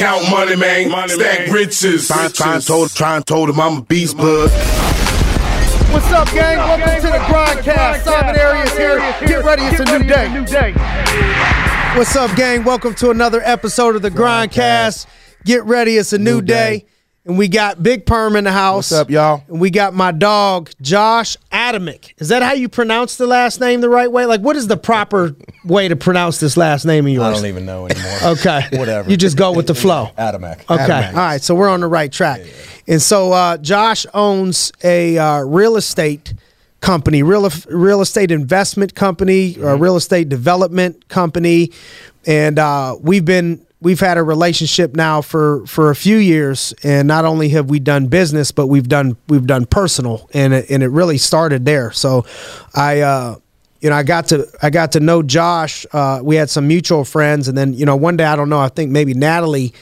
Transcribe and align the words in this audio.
count 0.00 0.30
money, 0.30 0.56
man. 0.56 0.90
Money, 0.90 1.12
Stack 1.12 1.46
man. 1.46 1.52
riches. 1.52 2.08
Try, 2.08 2.28
try 2.28 2.54
and 2.54 2.66
told, 2.66 2.90
try 2.90 3.16
and 3.16 3.26
told 3.26 3.50
him 3.50 3.60
I'm 3.60 3.78
a 3.78 3.82
beast, 3.82 4.16
bud. 4.16 4.50
What's 5.92 6.10
up, 6.12 6.28
gang? 6.32 6.56
Welcome 6.56 7.02
to 7.02 7.06
the 7.08 7.18
Grindcast. 7.18 8.04
Simon 8.04 8.40
Arias 8.40 8.76
here. 8.76 8.98
Get 9.26 9.44
ready, 9.44 9.62
it's 9.64 9.80
a 9.80 9.84
new 9.84 10.04
day. 10.04 10.72
What's 11.98 12.16
up, 12.16 12.34
gang? 12.34 12.64
Welcome 12.64 12.94
to 12.94 13.10
another 13.10 13.42
episode 13.42 13.94
of 13.94 14.00
the 14.00 14.10
Grindcast. 14.10 15.06
Get 15.44 15.64
ready, 15.64 15.96
it's 15.96 16.14
a 16.14 16.18
new, 16.18 16.40
day. 16.40 16.86
And 17.26 17.36
we 17.36 17.48
got 17.48 17.82
Big 17.82 18.06
Perm 18.06 18.34
in 18.34 18.44
the 18.44 18.52
house. 18.52 18.90
What's 18.90 19.00
up, 19.02 19.10
y'all? 19.10 19.44
And 19.48 19.60
we 19.60 19.68
got 19.70 19.92
my 19.92 20.10
dog, 20.10 20.70
Josh 20.80 21.36
Adamek. 21.52 22.14
Is 22.16 22.28
that 22.30 22.42
how 22.42 22.54
you 22.54 22.66
pronounce 22.68 23.16
the 23.16 23.26
last 23.26 23.60
name 23.60 23.82
the 23.82 23.90
right 23.90 24.10
way? 24.10 24.24
Like, 24.24 24.40
what 24.40 24.56
is 24.56 24.68
the 24.68 24.78
proper 24.78 25.36
way 25.64 25.86
to 25.88 25.96
pronounce 25.96 26.40
this 26.40 26.56
last 26.56 26.86
name 26.86 27.06
of 27.06 27.12
yours? 27.12 27.24
I 27.24 27.32
don't 27.34 27.46
even 27.46 27.66
know 27.66 27.86
anymore. 27.86 28.10
Okay. 28.30 28.62
Whatever. 28.72 29.10
You 29.10 29.16
just 29.18 29.36
go 29.36 29.52
with 29.52 29.66
the 29.66 29.74
flow. 29.74 30.08
Adamek. 30.16 30.60
Okay. 30.70 31.08
All 31.08 31.12
right. 31.14 31.42
So 31.42 31.54
we're 31.54 31.68
on 31.68 31.80
the 31.80 31.88
right 31.88 32.10
track. 32.10 32.40
And 32.86 33.02
so 33.02 33.32
uh, 33.32 33.58
Josh 33.58 34.06
owns 34.14 34.72
a 34.82 35.18
uh, 35.18 35.40
real 35.40 35.76
estate 35.76 36.32
company, 36.80 37.22
real 37.22 37.48
real 37.68 38.00
estate 38.00 38.30
investment 38.30 38.94
company, 38.94 39.58
or 39.58 39.76
real 39.76 39.96
estate 39.96 40.28
development 40.28 41.08
company, 41.08 41.72
and 42.26 42.58
uh, 42.58 42.96
we've 43.00 43.24
been 43.24 43.64
we've 43.80 44.00
had 44.00 44.18
a 44.18 44.22
relationship 44.22 44.94
now 44.94 45.20
for 45.22 45.66
for 45.66 45.90
a 45.90 45.94
few 45.96 46.16
years. 46.16 46.74
And 46.82 47.08
not 47.08 47.24
only 47.24 47.48
have 47.50 47.70
we 47.70 47.80
done 47.80 48.06
business, 48.06 48.52
but 48.52 48.66
we've 48.68 48.88
done 48.88 49.16
we've 49.28 49.46
done 49.46 49.66
personal, 49.66 50.28
and 50.34 50.52
it, 50.54 50.70
and 50.70 50.82
it 50.82 50.88
really 50.88 51.18
started 51.18 51.64
there. 51.64 51.92
So 51.92 52.24
I. 52.74 53.00
Uh, 53.00 53.36
you 53.82 53.88
know, 53.88 53.96
I 53.96 54.02
got 54.02 54.26
to 54.28 54.46
I 54.62 54.68
got 54.68 54.92
to 54.92 55.00
know 55.00 55.22
Josh. 55.22 55.86
Uh, 55.90 56.20
we 56.22 56.36
had 56.36 56.50
some 56.50 56.68
mutual 56.68 57.02
friends, 57.02 57.48
and 57.48 57.56
then 57.56 57.72
you 57.72 57.86
know, 57.86 57.96
one 57.96 58.14
day 58.14 58.24
I 58.24 58.36
don't 58.36 58.50
know. 58.50 58.60
I 58.60 58.68
think 58.68 58.90
maybe 58.90 59.14
Natalie 59.14 59.72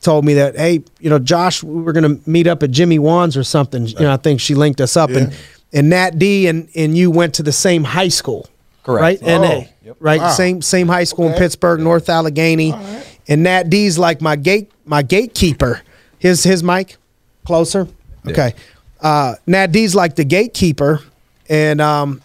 told 0.00 0.24
me 0.24 0.34
that, 0.34 0.54
hey, 0.56 0.84
you 1.00 1.10
know, 1.10 1.18
Josh, 1.18 1.64
we 1.64 1.82
were 1.82 1.90
going 1.92 2.20
to 2.20 2.30
meet 2.30 2.46
up 2.46 2.62
at 2.62 2.70
Jimmy 2.70 3.00
Wan's 3.00 3.36
or 3.36 3.42
something. 3.42 3.84
You 3.88 3.98
know, 3.98 4.12
I 4.12 4.16
think 4.16 4.40
she 4.40 4.54
linked 4.54 4.80
us 4.80 4.96
up, 4.96 5.10
and 5.10 5.34
and 5.72 5.90
Nat 5.90 6.20
D 6.20 6.46
and 6.46 6.68
and 6.76 6.96
you 6.96 7.10
went 7.10 7.34
to 7.34 7.42
the 7.42 7.50
same 7.50 7.82
high 7.82 8.06
school, 8.06 8.48
Correct. 8.84 9.22
Right, 9.22 9.40
NA, 9.40 9.62
Yep. 9.82 9.96
right, 9.98 10.20
Wow. 10.20 10.30
same 10.30 10.62
same 10.62 10.86
high 10.86 11.02
school 11.02 11.26
in 11.26 11.34
Pittsburgh, 11.34 11.80
North 11.80 12.08
Allegheny, 12.08 12.72
and 13.28 13.42
Nat 13.42 13.70
D's 13.70 13.98
like 13.98 14.20
my 14.20 14.36
gate 14.36 14.70
my 14.84 15.02
gatekeeper. 15.02 15.82
His 16.18 16.42
his 16.42 16.62
mic 16.64 16.96
closer, 17.46 17.86
okay. 18.26 18.54
Uh, 19.00 19.34
Nat 19.46 19.68
D's 19.70 19.94
like 19.94 20.16
the 20.16 20.24
gatekeeper, 20.24 21.00
and 21.48 21.80
um, 21.80 22.20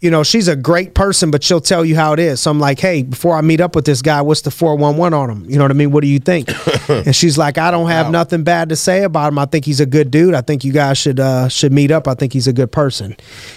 you 0.00 0.10
know, 0.10 0.22
she's 0.22 0.48
a 0.48 0.56
great 0.56 0.94
person, 0.94 1.30
but 1.30 1.42
she'll 1.44 1.60
tell 1.60 1.84
you 1.84 1.94
how 1.96 2.12
it 2.14 2.20
is. 2.20 2.40
So 2.40 2.50
I'm 2.52 2.58
like, 2.60 2.78
hey, 2.78 3.02
before 3.02 3.36
I 3.36 3.40
meet 3.42 3.60
up 3.60 3.74
with 3.74 3.84
this 3.84 4.00
guy, 4.00 4.22
what's 4.22 4.42
the 4.42 4.50
411 4.52 5.12
on 5.12 5.28
him? 5.28 5.50
You 5.50 5.58
know 5.58 5.64
what 5.64 5.72
I 5.72 5.74
mean? 5.74 5.90
What 5.90 6.02
do 6.02 6.06
you 6.08 6.20
think? 6.20 6.48
and 6.88 7.14
she's 7.14 7.36
like, 7.36 7.58
I 7.58 7.70
don't 7.72 7.88
have 7.88 8.10
nothing 8.10 8.44
bad 8.44 8.68
to 8.68 8.76
say 8.76 9.02
about 9.02 9.32
him. 9.32 9.38
I 9.40 9.44
think 9.46 9.64
he's 9.64 9.80
a 9.80 9.86
good 9.86 10.10
dude. 10.12 10.34
I 10.34 10.40
think 10.40 10.64
you 10.64 10.72
guys 10.72 10.96
should 10.98 11.18
uh, 11.20 11.48
should 11.48 11.72
meet 11.72 11.90
up. 11.90 12.08
I 12.08 12.14
think 12.14 12.32
he's 12.32 12.46
a 12.46 12.52
good 12.54 12.72
person. 12.72 13.16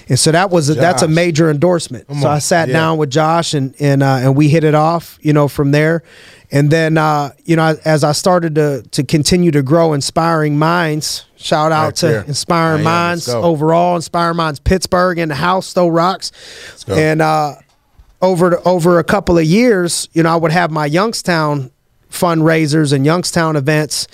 And 0.09 0.19
so 0.19 0.31
that 0.31 0.49
was 0.49 0.69
a, 0.69 0.73
that's 0.73 1.03
a 1.03 1.07
major 1.07 1.49
endorsement. 1.49 2.07
so 2.19 2.27
I 2.27 2.39
sat 2.39 2.67
Yeah. 2.67 2.73
down 2.73 2.97
with 2.97 3.11
Josh 3.11 3.53
and 3.53 3.73
and 3.79 4.01
uh, 4.03 4.17
and 4.21 4.35
we 4.35 4.49
hit 4.49 4.63
it 4.65 4.75
off, 4.75 5.17
you 5.21 5.31
know, 5.31 5.47
from 5.47 5.71
there. 5.71 6.03
And 6.51 6.69
then 6.69 6.97
uh, 6.97 7.31
you 7.45 7.55
know, 7.55 7.77
as 7.85 8.03
I 8.03 8.11
started 8.11 8.55
to 8.55 8.83
to 8.91 9.03
continue 9.03 9.51
to 9.51 9.63
grow 9.63 9.93
inspiring 9.93 10.59
minds, 10.59 11.25
shout 11.37 11.71
out 11.71 11.85
Right 11.85 11.95
to 11.95 12.07
there. 12.07 12.23
Inspiring 12.23 12.83
Minds 12.83 13.29
overall, 13.29 13.95
Inspiring 13.95 14.37
Minds 14.37 14.59
Pittsburgh 14.59 15.17
in 15.17 15.29
the 15.29 15.35
house, 15.35 15.67
Stowe 15.67 15.87
Rocks. 15.87 16.31
And 16.87 17.21
uh, 17.21 17.55
over 18.21 18.59
over 18.67 18.99
a 18.99 19.03
couple 19.03 19.37
of 19.37 19.45
years, 19.45 20.09
you 20.13 20.23
know, 20.23 20.29
I 20.33 20.35
would 20.35 20.51
have 20.51 20.71
my 20.71 20.85
Youngstown 20.85 21.71
fundraisers 22.09 22.91
and 22.91 23.05
Youngstown 23.05 23.55
events, 23.55 24.07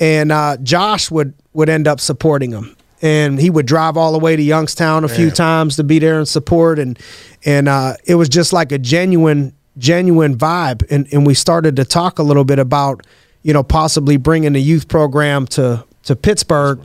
and 0.00 0.32
uh, 0.32 0.56
Josh 0.62 1.10
would 1.10 1.34
would 1.52 1.68
end 1.68 1.86
up 1.86 2.00
supporting 2.00 2.50
them. 2.50 2.76
And 3.02 3.38
he 3.38 3.50
would 3.50 3.66
drive 3.66 3.96
all 3.96 4.10
the 4.10 4.18
way 4.18 4.36
to 4.36 4.42
Youngstown 4.42 5.04
a 5.04 5.08
few 5.08 5.30
times 5.30 5.76
to 5.76 5.84
be 5.84 5.98
there 5.98 6.18
and 6.18 6.26
support, 6.26 6.78
and 6.78 6.98
and 7.44 7.68
uh, 7.68 7.94
it 8.06 8.16
was 8.16 8.28
just 8.28 8.52
like 8.52 8.72
a 8.72 8.78
genuine 8.78 9.52
genuine 9.78 10.36
vibe. 10.36 10.86
And 10.90 11.06
and 11.12 11.26
we 11.26 11.34
started 11.34 11.76
to 11.76 11.84
talk 11.84 12.18
a 12.18 12.22
little 12.22 12.44
bit 12.44 12.58
about, 12.58 13.06
you 13.42 13.52
know, 13.52 13.62
possibly 13.62 14.16
bringing 14.16 14.52
the 14.52 14.62
youth 14.62 14.88
program 14.88 15.46
to 15.48 15.84
to 16.04 16.16
Pittsburgh. 16.16 16.80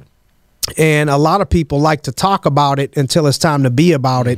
And 0.77 1.09
a 1.09 1.17
lot 1.17 1.41
of 1.41 1.49
people 1.49 1.79
like 1.79 2.03
to 2.03 2.11
talk 2.11 2.45
about 2.45 2.79
it 2.79 2.95
until 2.95 3.27
it's 3.27 3.37
time 3.37 3.63
to 3.63 3.69
be 3.69 3.93
about 3.93 4.27
it. 4.27 4.37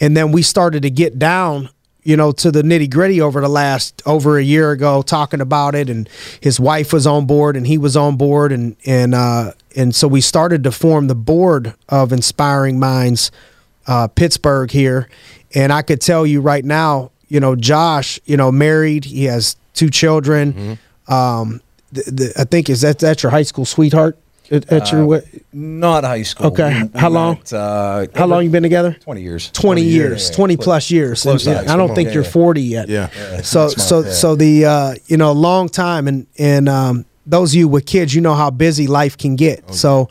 And 0.00 0.16
then 0.16 0.32
we 0.32 0.42
started 0.42 0.82
to 0.82 0.90
get 0.90 1.18
down 1.18 1.68
you 2.04 2.16
know 2.16 2.32
to 2.32 2.50
the 2.50 2.62
nitty 2.62 2.90
gritty 2.90 3.20
over 3.20 3.40
the 3.40 3.48
last 3.48 4.02
over 4.06 4.36
a 4.36 4.42
year 4.42 4.72
ago 4.72 5.02
talking 5.02 5.40
about 5.40 5.74
it. 5.74 5.88
And 5.88 6.08
his 6.40 6.58
wife 6.58 6.92
was 6.92 7.06
on 7.06 7.26
board 7.26 7.56
and 7.56 7.66
he 7.66 7.78
was 7.78 7.96
on 7.96 8.16
board. 8.16 8.52
And 8.52 8.76
and 8.84 9.14
uh 9.14 9.52
and 9.76 9.94
so 9.94 10.08
we 10.08 10.20
started 10.20 10.64
to 10.64 10.72
form 10.72 11.06
the 11.06 11.14
board 11.14 11.74
of 11.88 12.12
inspiring 12.12 12.80
minds 12.80 13.30
uh 13.86 14.08
pittsburgh 14.08 14.70
here. 14.70 15.08
And 15.54 15.72
i 15.72 15.82
could 15.82 16.00
tell 16.00 16.26
you 16.26 16.40
right 16.40 16.64
now 16.64 17.11
you 17.32 17.40
know 17.40 17.54
josh 17.56 18.20
you 18.30 18.36
know 18.36 18.50
married 18.52 19.04
he 19.04 19.24
has 19.24 19.56
two 19.74 19.88
children 19.90 20.78
um 21.08 21.60
the, 21.96 22.02
the, 22.18 22.32
i 22.36 22.44
think 22.44 22.68
is 22.68 22.80
that 22.82 22.98
that's 22.98 23.22
your 23.22 23.30
high 23.38 23.42
school 23.50 23.64
sweetheart 23.64 24.14
at, 24.50 24.70
at 24.70 24.92
your 24.92 25.06
wa- 25.06 25.20
Not 25.54 26.04
high 26.04 26.24
school. 26.24 26.48
Okay. 26.48 26.72
We- 26.82 26.88
we 26.92 27.00
How 27.00 27.08
long? 27.08 27.36
met, 27.36 27.52
uh, 27.54 28.06
how 28.14 28.26
long 28.26 28.44
you 28.44 28.50
been 28.50 28.62
together 28.62 28.92
20 29.00 29.22
years. 29.22 29.50
20 29.52 29.80
years, 29.82 30.28
yeah, 30.28 30.36
20 30.36 30.56
close- 30.56 30.64
plus 30.64 30.90
years. 30.90 31.22
close 31.22 31.46
And- 31.46 31.54
to 31.56 31.60
and 31.60 31.68
high 31.68 31.74
I 31.74 31.76
don't 31.78 31.94
think 31.94 32.08
Yeah, 32.08 32.14
you're 32.16 32.24
yeah. 32.24 32.30
40 32.44 32.60
yet. 32.76 32.88
Yeah. 32.90 33.08
So 33.42 33.68
so 33.68 34.00
yeah. 34.04 34.12
so 34.12 34.34
the 34.36 34.54
uh, 34.66 34.94
you 35.06 35.16
know 35.16 35.32
long 35.32 35.70
time 35.70 36.06
and 36.06 36.26
and 36.38 36.68
um, 36.68 37.06
those 37.24 37.52
of 37.52 37.60
you 37.60 37.68
with 37.68 37.86
kids, 37.86 38.14
you 38.14 38.20
know 38.20 38.34
how 38.34 38.50
busy 38.50 38.86
life 38.86 39.16
can 39.16 39.36
get. 39.36 39.72
So 39.74 40.10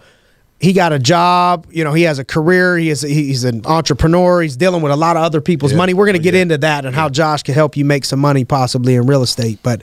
he 0.61 0.73
got 0.73 0.93
a 0.93 0.99
job, 0.99 1.65
you 1.71 1.83
know, 1.83 1.91
he 1.91 2.03
has 2.03 2.19
a 2.19 2.23
career, 2.23 2.77
he 2.77 2.89
is 2.89 3.01
he's 3.01 3.43
an 3.43 3.65
entrepreneur, 3.65 4.41
he's 4.41 4.55
dealing 4.55 4.81
with 4.83 4.91
a 4.91 4.95
lot 4.95 5.17
of 5.17 5.23
other 5.23 5.41
people's 5.41 5.71
Yeah. 5.71 5.79
money. 5.79 5.93
We're 5.95 6.05
going 6.05 6.13
to 6.13 6.19
Oh, 6.19 6.23
get 6.23 6.35
into 6.35 6.57
that 6.59 6.85
and 6.85 6.95
how 6.95 7.09
Josh 7.09 7.41
can 7.43 7.55
help 7.55 7.75
you 7.75 7.83
make 7.83 8.05
some 8.05 8.19
money 8.19 8.45
possibly 8.45 8.93
in 8.95 9.07
real 9.07 9.23
estate, 9.23 9.59
but 9.63 9.81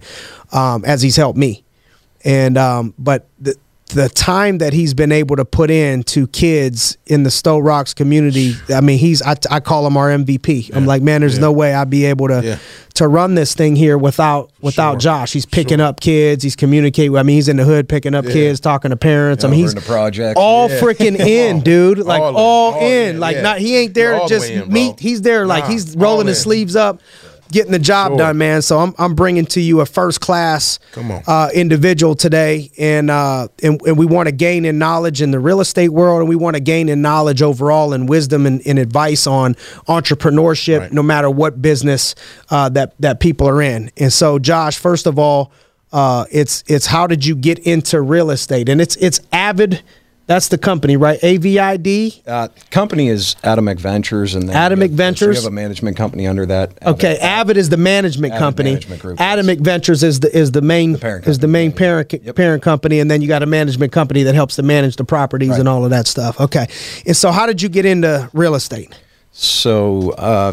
um, 0.52 0.84
as 0.84 1.02
he's 1.02 1.16
helped 1.16 1.36
me. 1.38 1.64
And 2.24 2.56
um, 2.56 2.94
but 2.98 3.26
the 3.40 3.56
the 3.88 4.08
time 4.08 4.58
that 4.58 4.72
he's 4.72 4.94
been 4.94 5.12
able 5.12 5.36
to 5.36 5.44
put 5.44 5.70
in 5.70 6.02
to 6.04 6.26
kids 6.28 6.96
in 7.06 7.22
the 7.22 7.30
Stowe 7.30 7.58
Rocks 7.58 7.94
community, 7.94 8.54
I 8.74 8.80
mean, 8.80 8.98
he's 8.98 9.22
I, 9.22 9.36
I 9.50 9.60
call 9.60 9.86
him 9.86 9.96
our 9.96 10.08
MVP. 10.10 10.70
I'm 10.74 10.86
like, 10.86 11.02
man, 11.02 11.20
there's 11.20 11.34
Yeah. 11.36 11.40
no 11.42 11.52
way 11.52 11.74
I'd 11.74 11.90
be 11.90 12.04
able 12.06 12.28
to 12.28 12.40
Yeah. 12.44 12.56
to 12.94 13.06
run 13.08 13.34
this 13.34 13.54
thing 13.54 13.76
here 13.76 13.96
without 13.96 14.50
without 14.60 14.92
Sure. 14.94 14.98
Josh. 15.12 15.32
He's 15.32 15.46
picking 15.46 15.80
up 15.80 16.00
kids, 16.00 16.42
he's 16.42 16.56
communicating. 16.56 17.16
I 17.16 17.22
mean, 17.22 17.36
he's 17.36 17.48
in 17.48 17.56
the 17.56 17.64
hood 17.64 17.88
picking 17.88 18.14
up 18.14 18.24
Yeah. 18.26 18.32
kids, 18.32 18.60
talking 18.60 18.90
to 18.90 18.96
parents. 18.96 19.44
I 19.44 19.48
mean, 19.48 19.60
he's 19.60 19.70
in 19.72 19.76
the 19.76 19.82
projects. 19.84 20.34
all 20.36 20.68
Yeah. 20.70 20.80
freaking 20.80 21.18
in, 21.26 21.60
dude. 21.60 21.98
Like 21.98 22.20
All 22.20 22.36
all, 22.36 22.72
in. 22.74 22.76
All 22.78 22.82
in. 22.92 23.20
Like 23.20 23.36
yeah. 23.36 23.42
not 23.42 23.58
he 23.58 23.76
ain't 23.76 23.94
there 23.94 24.12
to 24.14 24.20
all 24.22 24.28
just 24.28 24.50
in, 24.50 24.72
meet. 24.72 24.98
He's 25.00 25.22
there 25.22 25.46
like 25.46 25.64
Nah, 25.64 25.70
he's 25.70 25.96
rolling 25.96 26.26
his 26.26 26.40
sleeves 26.40 26.76
up, 26.76 27.00
getting 27.50 27.72
the 27.72 27.78
job 27.78 28.10
Sure. 28.10 28.18
done, 28.18 28.38
man. 28.38 28.62
So 28.62 28.78
I'm 28.78 28.94
I'm 28.98 29.14
bringing 29.14 29.46
to 29.46 29.60
you 29.60 29.80
a 29.80 29.86
first 29.86 30.20
class 30.20 30.78
uh, 31.26 31.48
individual 31.54 32.14
today, 32.14 32.70
and 32.78 33.10
uh, 33.10 33.48
and, 33.62 33.80
and 33.82 33.96
we 33.98 34.06
want 34.06 34.26
to 34.28 34.32
gain 34.32 34.64
in 34.64 34.78
knowledge 34.78 35.22
in 35.22 35.30
the 35.30 35.38
real 35.38 35.60
estate 35.60 35.88
world, 35.90 36.20
and 36.20 36.28
we 36.28 36.36
want 36.36 36.54
to 36.56 36.60
gain 36.60 36.88
in 36.88 37.02
knowledge 37.02 37.42
overall 37.42 37.92
and 37.92 38.08
wisdom 38.08 38.46
and, 38.46 38.60
and 38.66 38.78
advice 38.78 39.26
on 39.26 39.54
entrepreneurship, 39.88 40.80
Right. 40.80 40.92
no 40.92 41.02
matter 41.02 41.30
what 41.30 41.60
business 41.60 42.14
uh, 42.50 42.68
that 42.70 42.94
that 43.00 43.20
people 43.20 43.48
are 43.48 43.60
in. 43.62 43.90
And 43.96 44.12
so, 44.12 44.38
Josh, 44.38 44.78
first 44.78 45.06
of 45.06 45.18
all, 45.18 45.52
uh, 45.92 46.24
it's 46.30 46.62
it's 46.66 46.86
how 46.86 47.06
did 47.06 47.24
you 47.24 47.34
get 47.34 47.58
into 47.60 48.00
real 48.00 48.30
estate? 48.30 48.68
And 48.68 48.80
it's 48.80 48.96
it's 48.96 49.20
Avid. 49.32 49.82
That's 50.28 50.48
the 50.48 50.58
company, 50.58 50.98
right? 50.98 51.18
A 51.22 51.38
V 51.38 51.58
I 51.58 51.78
D. 51.78 52.22
Uh, 52.26 52.48
company 52.70 53.08
is 53.08 53.34
Atomic 53.42 53.78
Ventures, 53.80 54.34
and 54.34 54.46
then 54.46 54.54
Atomic 54.54 54.90
we 54.90 54.96
so 54.96 54.96
Ventures? 54.98 55.28
we 55.38 55.42
have 55.44 55.50
a 55.50 55.54
management 55.54 55.96
company 55.96 56.26
under 56.26 56.44
that. 56.44 56.74
Okay, 56.84 57.16
Avid 57.18 57.56
is 57.56 57.70
the 57.70 57.78
management 57.78 58.34
Avid 58.34 58.38
company. 58.38 58.70
Management 58.72 59.00
Group, 59.00 59.18
yes. 59.18 59.32
Atomic 59.38 59.60
Ventures 59.60 60.02
is 60.02 60.20
the 60.20 60.36
is 60.36 60.52
the 60.52 60.60
main 60.60 60.98
parent 60.98 61.26
is 61.26 61.38
the 61.38 61.46
company, 61.46 61.52
main 61.52 61.70
yeah, 61.70 61.76
parent. 61.78 62.12
Yep. 62.12 62.36
parent 62.36 62.62
company, 62.62 63.00
and 63.00 63.10
then 63.10 63.22
you 63.22 63.26
got 63.28 63.42
a 63.42 63.46
management 63.46 63.90
company 63.90 64.22
that 64.24 64.34
helps 64.34 64.56
to 64.56 64.62
manage 64.62 64.96
the 64.96 65.04
properties 65.04 65.48
Right. 65.48 65.60
and 65.60 65.68
all 65.68 65.82
of 65.84 65.90
that 65.92 66.06
stuff. 66.06 66.38
Okay, 66.38 66.66
and 67.06 67.16
so 67.16 67.30
how 67.30 67.46
did 67.46 67.62
you 67.62 67.70
get 67.70 67.86
into 67.86 68.28
real 68.34 68.54
estate? 68.54 68.94
So, 69.32 70.10
uh, 70.10 70.52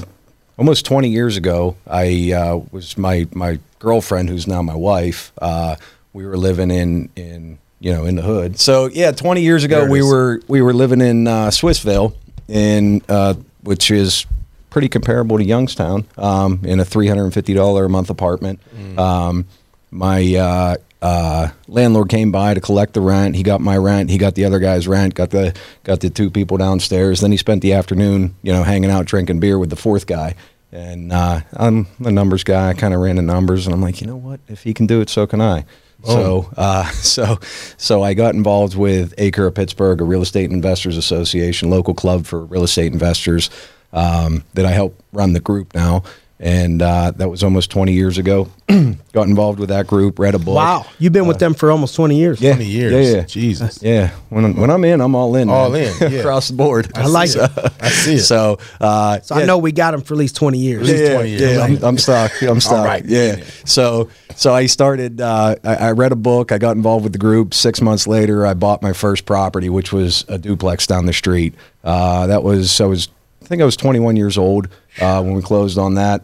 almost 0.57 0.85
20 0.85 1.09
years 1.09 1.35
ago, 1.35 1.75
I 1.85 2.31
uh, 2.31 2.61
was 2.71 2.97
my 2.97 3.27
my 3.33 3.59
girlfriend, 3.79 4.29
who's 4.29 4.47
now 4.47 4.61
my 4.61 4.75
wife. 4.75 5.33
Uh, 5.41 5.75
we 6.13 6.25
were 6.25 6.37
living 6.37 6.71
in 6.71 7.09
in 7.17 7.57
you 7.79 7.91
know 7.93 8.05
in 8.05 8.15
the 8.15 8.21
hood. 8.21 8.59
So 8.59 8.87
yeah, 8.87 9.11
20 9.11 9.41
years 9.41 9.63
ago, 9.63 9.85
we 9.91 10.01
were 10.01 10.41
we 10.47 10.61
were 10.61 10.73
living 10.73 11.01
in 11.01 11.27
uh, 11.27 11.47
Swissvale, 11.49 12.13
in 12.47 13.01
uh, 13.09 13.35
which 13.63 13.91
is 13.91 14.25
pretty 14.69 14.89
comparable 14.89 15.37
to 15.37 15.43
Youngstown, 15.43 16.05
um, 16.17 16.59
in 16.63 16.79
a 16.79 16.85
350 16.85 17.53
dollar 17.53 17.85
a 17.85 17.89
month 17.89 18.09
apartment. 18.09 18.59
Um, 18.99 19.45
my 19.91 20.35
uh, 20.35 20.75
uh, 21.01 21.49
landlord 21.67 22.09
came 22.09 22.31
by 22.31 22.53
to 22.53 22.61
collect 22.61 22.93
the 22.93 23.01
rent. 23.01 23.35
He 23.35 23.43
got 23.43 23.61
my 23.61 23.77
rent. 23.77 24.09
He 24.09 24.17
got 24.17 24.35
the 24.35 24.45
other 24.45 24.59
guy's 24.59 24.87
rent. 24.87 25.13
Got 25.13 25.29
the 25.29 25.55
got 25.83 25.99
the 25.99 26.09
two 26.09 26.29
people 26.29 26.57
downstairs. 26.57 27.21
Then 27.21 27.31
he 27.31 27.37
spent 27.37 27.61
the 27.61 27.73
afternoon, 27.73 28.35
you 28.41 28.51
know, 28.51 28.63
hanging 28.63 28.89
out 28.89 29.05
drinking 29.05 29.39
beer 29.39 29.59
with 29.59 29.69
the 29.69 29.75
fourth 29.75 30.07
guy. 30.07 30.35
And 30.71 31.13
uh, 31.13 31.41
I'm 31.53 31.87
a 32.03 32.11
numbers 32.11 32.43
guy. 32.43 32.69
I 32.69 32.73
kind 32.73 32.93
of 32.93 32.99
ran 32.99 33.15
the 33.15 33.21
numbers, 33.21 33.65
and 33.65 33.73
I'm 33.73 33.81
like, 33.81 34.01
you 34.01 34.07
know 34.07 34.17
what? 34.17 34.41
If 34.49 34.63
he 34.63 34.73
can 34.73 34.87
do 34.87 34.99
it, 34.99 35.09
so 35.09 35.25
can 35.25 35.39
I. 35.39 35.63
So, 36.03 36.51
uh, 36.57 36.85
so, 36.91 37.39
so 37.77 38.03
I 38.03 38.13
got 38.13 38.35
involved 38.35 38.75
with 38.75 39.13
Acre 39.17 39.47
of 39.47 39.55
Pittsburgh, 39.55 40.01
a 40.01 40.03
real 40.03 40.21
estate 40.21 40.51
investors 40.51 40.97
association, 40.97 41.69
local 41.69 41.93
club 41.93 42.25
for 42.25 42.41
real 42.45 42.63
estate 42.63 42.91
investors. 42.91 43.49
Um, 43.93 44.43
that 44.55 44.65
I 44.65 44.71
help 44.71 45.01
run 45.13 45.31
the 45.31 45.39
group 45.39 45.73
now, 45.73 46.03
and 46.39 46.81
uh, 46.81 47.11
that 47.11 47.29
was 47.29 47.43
almost 47.43 47.71
20 47.71 47.93
years 47.93 48.17
ago. 48.17 48.49
got 49.13 49.27
involved 49.27 49.59
with 49.59 49.69
that 49.69 49.85
group, 49.87 50.17
read 50.19 50.35
a 50.35 50.39
book. 50.39 50.55
Wow, 50.55 50.85
you've 50.99 51.13
been 51.13 51.27
with 51.27 51.37
them 51.37 51.53
for 51.53 51.69
almost 51.71 51.95
twenty 51.95 52.17
years. 52.17 52.41
Yeah, 52.41 52.55
20 52.55 52.65
years. 52.65 52.91
Yeah, 52.93 53.15
yeah. 53.17 53.23
Jesus. 53.25 53.79
Yeah, 53.81 54.09
when 54.29 54.55
when 54.55 54.71
I'm 54.71 54.83
in, 54.83 55.01
I'm 55.01 55.13
all 55.15 55.35
in. 55.35 55.49
All 55.49 55.69
man. 55.69 55.93
in, 56.01 56.11
yeah. 56.11 56.19
across 56.19 56.47
the 56.47 56.55
board. 56.55 56.91
I 56.95 57.05
like 57.05 57.29
see 57.29 57.39
it. 57.39 57.51
I 57.79 57.89
see 57.89 58.15
it. 58.15 58.23
So, 58.23 58.57
uh, 58.81 59.19
So 59.21 59.35
I 59.35 59.45
know 59.45 59.59
we 59.59 59.71
got 59.71 59.93
him 59.93 60.01
for 60.01 60.15
at 60.15 60.17
least 60.17 60.35
twenty 60.35 60.57
years. 60.57 60.81
least 60.89 61.03
yeah, 61.03 61.13
20 61.13 61.29
years. 61.29 61.41
Yeah, 61.41 61.57
Right. 61.57 61.77
I'm, 61.77 61.83
I'm 61.83 61.97
stuck. 61.99 62.41
I'm 62.41 62.59
stuck. 62.59 62.85
right. 62.85 63.05
Yeah. 63.05 63.43
So, 63.65 64.09
so 64.35 64.51
I 64.53 64.65
started. 64.65 65.21
Uh, 65.21 65.55
I, 65.63 65.75
I 65.75 65.91
read 65.91 66.11
a 66.11 66.15
book. 66.17 66.51
I 66.51 66.57
got 66.57 66.75
involved 66.75 67.03
with 67.03 67.13
the 67.13 67.19
group. 67.19 67.53
Six 67.53 67.81
months 67.81 68.07
later, 68.07 68.47
I 68.47 68.55
bought 68.55 68.81
my 68.81 68.93
first 68.93 69.25
property, 69.27 69.69
which 69.69 69.93
was 69.93 70.25
a 70.27 70.39
duplex 70.39 70.87
down 70.87 71.05
the 71.05 71.13
street. 71.13 71.53
Uh, 71.83 72.25
that 72.27 72.41
was 72.41 72.81
I 72.81 72.85
was 72.85 73.09
I 73.45 73.47
think 73.47 73.61
I 73.61 73.65
was 73.65 73.77
21 73.77 74.15
years 74.15 74.39
old 74.39 74.69
uh, 74.99 75.21
when 75.21 75.35
we 75.35 75.41
closed 75.43 75.77
on 75.77 75.95
that. 75.95 76.23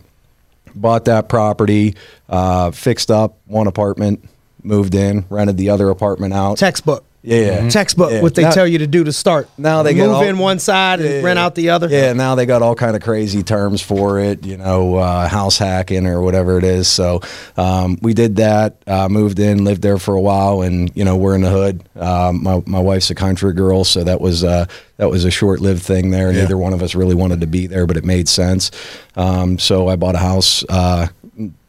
Bought 0.73 1.05
that 1.05 1.29
property, 1.29 1.95
uh, 2.27 2.71
fixed 2.71 3.11
up 3.11 3.37
one 3.45 3.67
apartment, 3.67 4.27
moved 4.63 4.95
in, 4.95 5.25
rented 5.29 5.55
the 5.55 5.69
other 5.69 5.89
apartment 5.91 6.33
out. 6.33 6.57
Textbook. 6.57 7.05
Yeah, 7.23 7.69
Textbook. 7.69 8.11
Yeah. 8.11 8.21
What 8.21 8.33
they 8.35 8.41
Now- 8.43 8.51
tell 8.51 8.65
you 8.67 8.79
to 8.79 8.87
do 8.87 9.03
to 9.03 9.11
start. 9.13 9.47
now 9.57 9.83
they 9.83 9.91
move 9.91 9.97
get 9.97 10.09
all- 10.09 10.23
in 10.23 10.37
one 10.39 10.57
side 10.59 10.99
and 10.99 11.09
Yeah. 11.09 11.21
rent 11.21 11.37
out 11.37 11.55
the 11.55 11.69
other. 11.69 11.87
Yeah, 11.87 12.13
now 12.13 12.35
they 12.35 12.45
got 12.45 12.61
all 12.61 12.73
kind 12.75 12.95
of 12.95 13.01
crazy 13.01 13.43
terms 13.43 13.81
for 13.81 14.19
it, 14.19 14.45
you 14.45 14.57
know, 14.57 14.95
uh, 14.95 15.27
house 15.27 15.57
hacking 15.59 16.07
or 16.07 16.21
whatever 16.21 16.57
it 16.57 16.63
is. 16.63 16.87
So 16.87 17.21
um, 17.57 17.97
we 18.01 18.13
did 18.13 18.37
that, 18.37 18.77
uh, 18.87 19.07
moved 19.09 19.39
in, 19.39 19.63
lived 19.63 19.81
there 19.83 19.97
for 19.97 20.15
a 20.15 20.21
while, 20.21 20.61
and 20.61 20.91
you 20.95 21.03
know 21.05 21.15
we're 21.15 21.35
in 21.35 21.41
the 21.41 21.49
hood. 21.49 21.83
Um, 21.99 22.41
my 22.43 22.61
my 22.65 22.79
wife's 22.79 23.09
a 23.11 23.15
country 23.15 23.53
girl, 23.53 23.83
so 23.83 24.03
that 24.03 24.19
was 24.21 24.43
uh, 24.43 24.65
that 24.97 25.09
was 25.09 25.23
a 25.25 25.31
short 25.31 25.59
lived 25.61 25.83
thing 25.83 26.09
there. 26.11 26.31
Yeah. 26.31 26.41
Neither 26.41 26.57
one 26.57 26.73
of 26.73 26.81
us 26.81 26.95
really 26.95 27.15
wanted 27.15 27.41
to 27.41 27.47
be 27.47 27.67
there, 27.67 27.85
but 27.85 27.97
it 27.97 28.05
made 28.05 28.27
sense. 28.29 28.71
Um, 29.15 29.59
so 29.59 29.87
I 29.87 29.95
bought 29.95 30.15
a 30.15 30.19
house 30.19 30.63
uh, 30.69 31.07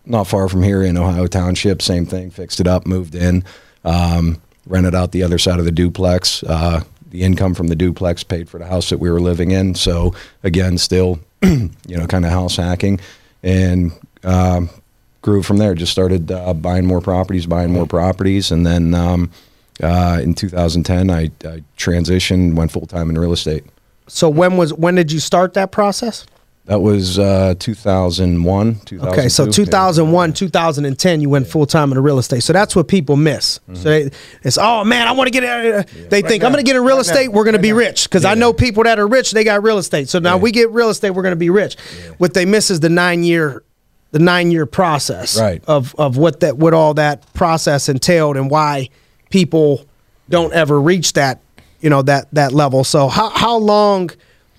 not 0.07 0.27
far 0.27 0.49
from 0.49 0.63
here 0.63 0.83
in 0.83 0.97
Ohio 0.97 1.27
Township. 1.27 1.81
Same 1.83 2.07
thing, 2.07 2.31
fixed 2.31 2.59
it 2.61 2.67
up, 2.67 2.87
moved 2.87 3.15
in. 3.15 3.45
Um, 3.85 4.41
rented 4.67 4.95
out 4.95 5.13
the 5.13 5.23
other 5.23 5.39
side 5.39 5.59
of 5.59 5.65
the 5.65 5.73
duplex. 5.73 6.43
Uh, 6.43 6.83
the 7.11 7.23
income 7.23 7.55
from 7.55 7.69
the 7.69 7.77
duplex 7.77 8.25
paid 8.25 8.49
for 8.49 8.59
the 8.59 8.67
house 8.67 8.89
that 8.89 8.99
we 8.99 9.11
were 9.11 9.21
living 9.21 9.51
in. 9.51 9.75
So 9.75 10.15
again, 10.43 10.79
still, 10.79 11.21
you 11.43 11.71
know, 11.87 12.07
kind 12.07 12.25
of 12.25 12.31
house 12.31 12.57
hacking, 12.57 13.01
and 13.43 13.93
um, 14.25 14.71
grew 15.21 15.43
from 15.43 15.59
there. 15.59 15.75
Just 15.75 15.93
started 15.93 16.33
uh, 16.33 16.55
buying 16.55 16.87
more 16.87 17.03
properties, 17.03 17.45
buying 17.47 17.73
more 17.73 17.87
properties, 17.87 18.51
and 18.51 18.67
then 18.67 18.95
um, 18.95 19.31
uh, 19.83 20.21
in 20.23 20.35
2010, 20.35 21.11
I, 21.11 21.25
I 21.47 21.63
transitioned, 21.77 22.55
went 22.55 22.73
full 22.73 22.87
time 22.87 23.11
in 23.11 23.19
real 23.19 23.33
estate. 23.33 23.65
So 24.09 24.29
when 24.29 24.57
was 24.57 24.73
when 24.75 24.95
did 24.95 25.13
you 25.13 25.21
start 25.21 25.55
that 25.55 25.71
process? 25.71 26.27
That 26.67 26.81
was 26.81 27.19
uh, 27.19 27.55
2001. 27.59 28.75
2002. 28.85 29.01
Okay, 29.09 29.29
so 29.29 29.51
2001, 29.51 30.33
2010, 30.33 31.21
you 31.21 31.29
went 31.29 31.49
full 31.49 31.67
time 31.67 31.91
into 31.91 32.01
real 32.01 32.21
estate. 32.21 32.45
So 32.45 32.53
that's 32.53 32.77
what 32.77 32.87
people 32.87 33.17
miss. 33.17 33.59
Mm-hmm. 33.59 33.75
So 33.75 33.83
they, 33.89 34.11
it's 34.45 34.59
oh 34.59 34.85
man, 34.85 35.09
I 35.09 35.13
want 35.13 35.27
to 35.27 35.33
get. 35.33 35.43
Uh, 35.45 35.83
they 36.09 36.23
think 36.23 36.45
I'm 36.45 36.53
going 36.53 36.65
to 36.65 36.69
get 36.69 36.77
in 36.77 36.85
real 36.85 36.97
Right 36.99 37.07
estate. 37.07 37.27
now. 37.27 37.33
We're 37.33 37.45
going 37.45 37.57
to 37.57 37.63
be 37.63 37.73
now. 37.73 37.79
rich 37.79 38.05
because 38.05 38.25
I 38.25 38.35
know 38.35 38.53
people 38.53 38.85
that 38.85 39.01
are 39.01 39.09
rich. 39.09 39.33
They 39.33 39.43
got 39.43 39.63
real 39.65 39.79
estate. 39.79 40.09
So 40.09 40.21
now 40.21 40.37
Yeah. 40.37 40.43
we 40.43 40.53
get 40.53 40.71
real 40.71 40.89
estate. 40.89 41.11
We're 41.11 41.23
going 41.23 41.33
to 41.33 41.37
be 41.37 41.51
rich. 41.51 41.77
What 42.19 42.33
they 42.35 42.45
miss 42.45 42.71
is 42.71 42.79
the 42.79 42.89
nine 42.89 43.25
year, 43.25 43.65
the 44.13 44.21
nine 44.21 44.53
year 44.53 44.65
process 44.65 45.39
Right. 45.41 45.65
of 45.67 45.97
of 45.99 46.17
what 46.17 46.41
that 46.41 46.59
what 46.59 46.75
all 46.75 46.95
that 46.95 47.33
process 47.35 47.89
entailed 47.89 48.37
and 48.37 48.49
why 48.49 48.89
people 49.31 49.85
don't 50.31 50.53
ever 50.53 50.81
reach 50.81 51.15
that 51.15 51.41
you 51.81 51.91
know 51.91 52.03
that 52.03 52.29
that 52.33 52.53
level. 52.53 52.85
So 52.85 53.09
how 53.09 53.31
how 53.31 53.57
long 53.57 54.11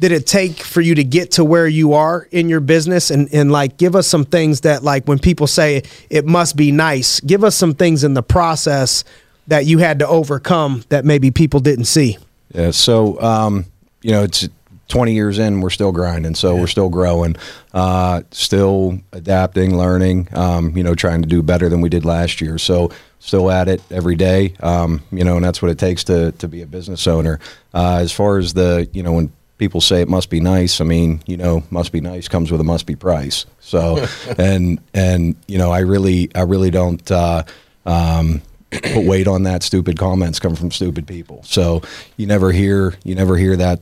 did 0.03 0.11
it 0.11 0.27
take 0.27 0.57
for 0.57 0.81
you 0.81 0.95
to 0.95 1.03
get 1.05 1.31
to 1.31 1.45
where 1.45 1.65
you 1.65 1.93
are 1.93 2.27
in 2.29 2.49
your 2.49 2.59
business 2.59 3.09
and 3.09 3.33
and 3.33 3.53
like 3.53 3.77
give 3.77 3.95
us 3.95 4.05
some 4.05 4.25
things 4.25 4.59
that 4.59 4.83
like 4.83 5.07
when 5.07 5.17
people 5.17 5.47
say 5.47 5.81
it 6.09 6.25
must 6.25 6.57
be 6.57 6.73
nice, 6.73 7.21
give 7.21 7.41
us 7.41 7.55
some 7.55 7.73
things 7.73 8.03
in 8.03 8.13
the 8.13 8.21
process 8.21 9.05
that 9.47 9.65
you 9.65 9.77
had 9.77 9.99
to 9.99 10.07
overcome 10.07 10.83
that 10.89 11.05
maybe 11.05 11.31
people 11.31 11.61
didn't 11.61 11.85
see. 11.85 12.17
Yeah. 12.53 12.71
So, 12.71 13.17
um, 13.21 13.63
you 14.01 14.11
know, 14.11 14.23
it's 14.23 14.49
20 14.89 15.13
years 15.13 15.39
in, 15.39 15.61
we're 15.61 15.69
still 15.69 15.93
grinding. 15.93 16.35
So 16.35 16.57
we're 16.57 16.67
still 16.67 16.89
growing, 16.89 17.37
uh, 17.73 18.23
still 18.31 18.99
adapting, 19.13 19.77
learning, 19.77 20.27
um, 20.33 20.75
you 20.75 20.83
know, 20.83 20.95
trying 20.95 21.21
to 21.21 21.29
do 21.29 21.41
better 21.41 21.69
than 21.69 21.79
we 21.79 21.87
did 21.87 22.03
last 22.03 22.41
year. 22.41 22.57
So 22.57 22.91
still 23.19 23.49
at 23.49 23.69
it 23.69 23.81
every 23.89 24.15
day. 24.15 24.53
Um, 24.59 25.01
you 25.13 25.23
know, 25.23 25.37
and 25.37 25.45
that's 25.45 25.61
what 25.61 25.71
it 25.71 25.79
takes 25.79 26.03
to, 26.05 26.33
to 26.33 26.49
be 26.49 26.61
a 26.61 26.67
business 26.67 27.07
owner. 27.07 27.39
Uh, 27.73 27.99
as 28.01 28.11
far 28.11 28.37
as 28.37 28.53
the, 28.53 28.89
you 28.91 29.01
know, 29.01 29.13
when 29.13 29.31
people 29.63 29.79
say 29.81 30.01
it 30.01 30.09
must 30.09 30.29
be 30.29 30.41
nice, 30.41 30.81
I 30.81 30.83
mean, 30.83 31.21
you 31.25 31.37
know, 31.37 31.63
must 31.69 31.91
be 31.93 32.01
nice 32.01 32.27
comes 32.27 32.51
with 32.51 32.59
a 32.59 32.65
must 32.65 32.85
be 32.85 32.95
price. 32.95 33.45
So, 33.61 34.05
and, 34.37 34.79
and, 34.93 35.35
you 35.47 35.57
know, 35.57 35.71
I 35.71 35.79
really, 35.79 36.29
I 36.35 36.41
really 36.41 36.69
don't, 36.69 37.09
uh, 37.09 37.43
um, 37.85 38.41
put 38.71 39.05
weight 39.05 39.27
on 39.27 39.43
that. 39.43 39.63
Stupid 39.63 39.97
comments 39.97 40.39
come 40.39 40.55
from 40.55 40.69
stupid 40.71 41.07
people. 41.07 41.41
So 41.43 41.81
you 42.17 42.25
never 42.27 42.51
hear 42.51 42.95
you 43.05 43.13
never 43.15 43.37
hear 43.37 43.55
that 43.55 43.79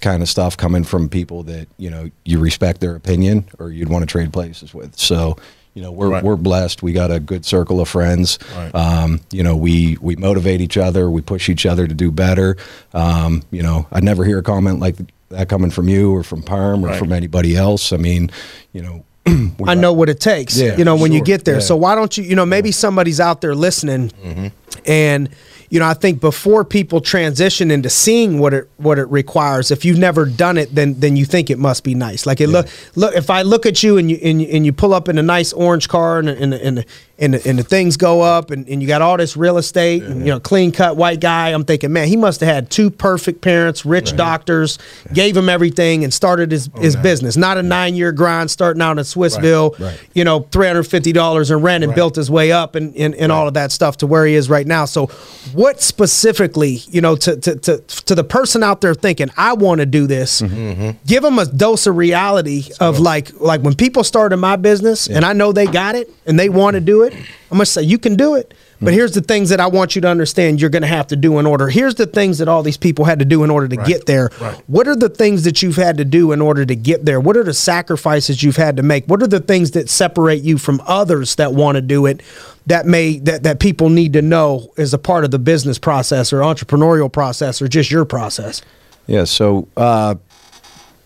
kind 0.00 0.22
of 0.22 0.28
stuff 0.28 0.56
coming 0.56 0.82
from 0.84 1.08
people 1.08 1.42
that 1.44 1.68
you 1.78 1.90
know 1.90 2.10
you 2.24 2.38
respect 2.40 2.80
their 2.80 2.96
opinion 2.96 3.48
or 3.58 3.70
you'd 3.70 3.88
want 3.88 4.02
to 4.02 4.06
trade 4.06 4.32
places 4.32 4.72
with. 4.72 4.96
So 4.96 5.36
you 5.74 5.82
know 5.82 5.92
we're 5.92 6.08
Right. 6.10 6.24
we're 6.24 6.36
blessed. 6.36 6.82
We 6.82 6.92
got 6.92 7.10
a 7.10 7.20
good 7.20 7.44
circle 7.44 7.80
of 7.80 7.88
friends. 7.88 8.38
Right. 8.56 8.74
Um, 8.74 9.20
you 9.30 9.42
know 9.42 9.56
we 9.56 9.98
we 10.00 10.16
motivate 10.16 10.60
each 10.62 10.78
other. 10.78 11.10
We 11.10 11.20
push 11.20 11.48
each 11.50 11.66
other 11.66 11.86
to 11.86 11.94
do 11.94 12.10
better. 12.10 12.56
Um, 12.94 13.42
you 13.50 13.62
know 13.62 13.86
I 13.92 14.00
never 14.00 14.24
hear 14.24 14.38
a 14.38 14.42
comment 14.42 14.80
like 14.80 14.96
that 15.30 15.48
coming 15.48 15.70
from 15.70 15.88
you 15.88 16.14
or 16.14 16.22
from 16.22 16.42
Perm 16.42 16.84
or 16.84 16.88
Right. 16.88 16.98
from 16.98 17.12
anybody 17.12 17.56
else. 17.56 17.92
I 17.92 17.96
mean 17.96 18.30
you 18.72 18.82
know. 18.82 19.04
I 19.26 19.52
got- 19.64 19.78
know 19.78 19.92
what 19.92 20.08
it 20.08 20.18
takes, 20.18 20.56
Yeah, 20.56 20.76
you 20.76 20.84
know, 20.84 20.96
when 20.96 21.12
you 21.12 21.22
get 21.22 21.44
there. 21.44 21.56
Yeah. 21.56 21.60
So 21.60 21.76
why 21.76 21.94
don't 21.94 22.16
you, 22.16 22.24
you 22.24 22.34
know, 22.34 22.46
maybe 22.46 22.72
somebody's 22.72 23.20
out 23.20 23.42
there 23.42 23.54
listening 23.54 24.08
mm-hmm. 24.08 24.46
and 24.86 25.28
you 25.70 25.78
know, 25.78 25.86
I 25.86 25.94
think 25.94 26.20
before 26.20 26.64
people 26.64 27.00
transition 27.00 27.70
into 27.70 27.88
seeing 27.88 28.40
what 28.40 28.52
it 28.52 28.68
what 28.78 28.98
it 28.98 29.08
requires, 29.08 29.70
if 29.70 29.84
you've 29.84 29.98
never 29.98 30.26
done 30.26 30.58
it, 30.58 30.74
then 30.74 30.98
then 30.98 31.16
you 31.16 31.24
think 31.24 31.48
it 31.48 31.60
must 31.60 31.84
be 31.84 31.94
nice. 31.94 32.26
Like 32.26 32.40
it 32.40 32.48
look 32.48 32.66
look 32.96 33.14
if 33.14 33.30
I 33.30 33.42
look 33.42 33.66
at 33.66 33.80
you 33.84 33.96
and 33.96 34.10
you 34.10 34.18
and 34.20 34.42
you, 34.42 34.48
and 34.48 34.66
you 34.66 34.72
pull 34.72 34.92
up 34.92 35.08
in 35.08 35.16
a 35.16 35.22
nice 35.22 35.52
orange 35.52 35.88
car 35.88 36.18
and 36.18 36.28
and 36.28 36.52
and 36.52 36.78
the, 36.78 36.86
and 37.20 37.34
the, 37.34 37.48
and 37.48 37.58
the 37.58 37.62
things 37.62 37.96
go 37.96 38.22
up 38.22 38.50
and, 38.50 38.66
and 38.68 38.80
you 38.82 38.88
got 38.88 39.02
all 39.02 39.16
this 39.16 39.36
real 39.36 39.58
estate 39.58 40.02
and 40.02 40.20
you 40.26 40.32
know 40.32 40.40
clean 40.40 40.72
cut 40.72 40.96
white 40.96 41.20
guy, 41.20 41.50
I'm 41.50 41.64
thinking, 41.64 41.92
man, 41.92 42.08
he 42.08 42.16
must 42.16 42.40
have 42.40 42.48
had 42.48 42.70
two 42.70 42.90
perfect 42.90 43.42
parents, 43.42 43.84
rich 43.84 44.16
doctors, 44.16 44.78
gave 45.12 45.36
him 45.36 45.48
everything 45.48 46.02
and 46.04 46.12
started 46.14 46.50
his 46.50 46.70
his 46.78 46.96
business. 46.96 47.36
Not 47.36 47.58
a 47.58 47.62
nine 47.62 47.94
year 47.94 48.10
grind 48.12 48.50
starting 48.50 48.82
out 48.82 48.98
in 48.98 49.04
Swissvale, 49.04 49.72
Right, 49.78 49.80
right. 49.88 50.00
you 50.14 50.24
know, 50.24 50.40
three 50.50 50.66
hundred 50.66 50.84
fifty 50.84 51.12
dollars 51.12 51.50
in 51.50 51.60
rent 51.60 51.84
and 51.84 51.90
Right. 51.90 51.96
built 51.96 52.16
his 52.16 52.30
way 52.30 52.52
up 52.52 52.74
and, 52.74 52.94
and, 52.96 53.14
and 53.14 53.30
all 53.30 53.46
of 53.48 53.54
that 53.54 53.70
stuff 53.72 53.98
to 53.98 54.06
where 54.06 54.24
he 54.26 54.34
is 54.34 54.48
right 54.48 54.66
now. 54.66 54.84
So, 54.86 55.06
what 55.52 55.80
specifically, 55.82 56.80
you 56.90 57.00
know, 57.00 57.16
to 57.16 57.36
to 57.36 57.56
to, 57.56 57.78
to 57.78 58.14
the 58.14 58.24
person 58.24 58.62
out 58.62 58.80
there 58.80 58.94
thinking, 58.94 59.30
I 59.36 59.52
want 59.52 59.80
to 59.80 59.86
do 59.86 60.06
this, 60.06 60.40
Mm-hmm, 60.40 60.90
give 61.06 61.22
them 61.22 61.38
a 61.38 61.46
dose 61.46 61.86
of 61.86 61.96
reality 61.96 62.64
of 62.80 62.98
like 62.98 63.38
like 63.40 63.60
when 63.62 63.74
people 63.74 64.04
started 64.04 64.36
my 64.38 64.56
business 64.56 65.08
and 65.08 65.24
I 65.24 65.32
know 65.32 65.52
they 65.52 65.66
got 65.66 65.94
it 65.96 66.08
and 66.26 66.38
they 66.38 66.48
want 66.48 66.74
to 66.74 66.80
do 66.80 67.02
it. 67.02 67.09
I'm 67.12 67.56
gonna 67.56 67.66
say 67.66 67.82
you 67.82 67.98
can 67.98 68.14
do 68.16 68.34
it. 68.34 68.54
But 68.82 68.94
here's 68.94 69.12
the 69.12 69.20
things 69.20 69.50
that 69.50 69.60
I 69.60 69.66
want 69.66 69.94
you 69.94 70.00
to 70.00 70.08
understand 70.08 70.58
you're 70.58 70.70
going 70.70 70.80
to 70.80 70.88
have 70.88 71.06
to 71.08 71.16
do 71.16 71.38
in 71.38 71.44
order. 71.44 71.68
Here's 71.68 71.96
the 71.96 72.06
things 72.06 72.38
that 72.38 72.48
all 72.48 72.62
these 72.62 72.78
people 72.78 73.04
had 73.04 73.18
to 73.18 73.26
do 73.26 73.44
in 73.44 73.50
order 73.50 73.68
to 73.68 73.76
Right. 73.76 73.86
get 73.86 74.06
there. 74.06 74.30
Right. 74.40 74.56
What 74.68 74.88
are 74.88 74.96
the 74.96 75.10
things 75.10 75.44
that 75.44 75.60
you've 75.62 75.76
had 75.76 75.98
to 75.98 76.04
do 76.06 76.32
in 76.32 76.40
order 76.40 76.64
to 76.64 76.74
get 76.74 77.04
there? 77.04 77.20
What 77.20 77.36
are 77.36 77.44
the 77.44 77.52
sacrifices 77.52 78.42
you've 78.42 78.56
had 78.56 78.78
to 78.78 78.82
make? 78.82 79.04
What 79.06 79.22
are 79.22 79.26
the 79.26 79.38
things 79.40 79.72
that 79.72 79.90
separate 79.90 80.40
you 80.42 80.56
from 80.56 80.80
others 80.86 81.34
that 81.34 81.52
want 81.52 81.76
to 81.76 81.82
do 81.82 82.06
it 82.06 82.22
that 82.68 82.86
may 82.86 83.18
that, 83.18 83.42
that 83.42 83.60
people 83.60 83.90
need 83.90 84.14
to 84.14 84.22
know 84.22 84.72
as 84.78 84.94
a 84.94 84.98
part 84.98 85.24
of 85.26 85.30
the 85.30 85.38
business 85.38 85.78
process 85.78 86.32
or 86.32 86.40
entrepreneurial 86.40 87.12
process 87.12 87.60
or 87.60 87.68
just 87.68 87.90
your 87.90 88.06
process? 88.06 88.62
Yeah. 89.06 89.24
So, 89.24 89.68
uh, 89.76 90.14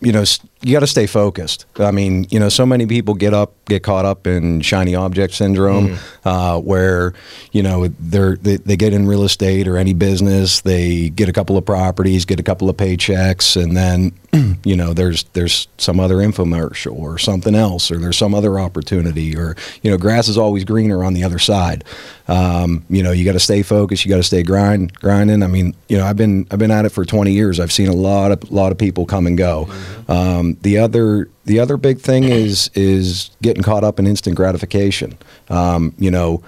you 0.04 0.12
know, 0.12 0.24
you 0.60 0.72
got 0.72 0.80
to 0.80 0.86
stay 0.86 1.06
focused. 1.06 1.66
I 1.78 1.90
mean, 1.90 2.26
you 2.30 2.38
know, 2.38 2.48
so 2.48 2.66
many 2.66 2.86
people 2.86 3.14
get 3.14 3.32
up, 3.32 3.52
get 3.64 3.82
caught 3.82 4.04
up 4.04 4.26
in 4.26 4.60
shiny 4.60 4.94
object 4.94 5.34
syndrome, 5.34 5.96
uh, 6.24 6.60
where 6.60 7.14
you 7.52 7.62
know 7.62 7.88
they're 7.98 8.36
they, 8.36 8.56
they 8.56 8.76
get 8.76 8.92
in 8.92 9.06
real 9.06 9.24
estate 9.24 9.66
or 9.66 9.76
any 9.78 9.94
business, 9.94 10.60
they 10.60 11.08
get 11.08 11.28
a 11.28 11.32
couple 11.32 11.56
of 11.56 11.64
properties, 11.64 12.24
get 12.24 12.38
a 12.38 12.42
couple 12.42 12.68
of 12.68 12.76
paychecks, 12.76 13.60
and 13.60 13.76
then 13.76 14.12
you 14.64 14.76
know 14.76 14.92
there's 14.92 15.24
there's 15.32 15.68
some 15.78 15.98
other 15.98 16.16
infomercial 16.16 16.98
or 16.98 17.18
something 17.18 17.54
else, 17.54 17.90
or 17.90 17.96
there's 17.96 18.18
some 18.18 18.34
other 18.34 18.58
opportunity, 18.58 19.36
or 19.36 19.56
you 19.82 19.90
know, 19.90 19.96
grass 19.96 20.28
is 20.28 20.38
always 20.38 20.64
greener 20.64 21.02
on 21.02 21.14
the 21.14 21.24
other 21.24 21.38
side. 21.38 21.82
Um, 22.26 22.84
you 22.88 23.02
know, 23.02 23.12
you 23.12 23.24
got 23.24 23.32
to 23.32 23.40
stay 23.40 23.62
focused. 23.62 24.04
You 24.04 24.08
got 24.08 24.16
to 24.16 24.22
stay 24.22 24.42
grind 24.42 24.94
grinding. 24.94 25.42
I 25.42 25.46
mean, 25.46 25.74
you 25.88 25.98
know, 25.98 26.06
I've 26.06 26.16
been 26.16 26.46
I've 26.50 26.58
been 26.58 26.70
at 26.70 26.84
it 26.84 26.90
for 26.90 27.04
20 27.04 27.32
years. 27.32 27.60
I've 27.60 27.72
seen 27.72 27.88
a 27.88 27.94
lot 27.94 28.32
of 28.32 28.50
lot 28.50 28.72
of 28.72 28.78
people 28.78 29.04
come 29.06 29.26
and 29.26 29.36
go. 29.36 29.68
Um, 30.08 30.56
the 30.62 30.78
other 30.78 31.28
the 31.44 31.60
other 31.60 31.76
big 31.76 32.00
thing 32.00 32.24
is 32.24 32.70
is 32.74 33.30
getting 33.42 33.62
caught 33.62 33.84
up 33.84 33.98
in 33.98 34.06
instant 34.06 34.36
gratification. 34.36 35.18
Um, 35.50 35.94
you 35.98 36.10
know, 36.10 36.42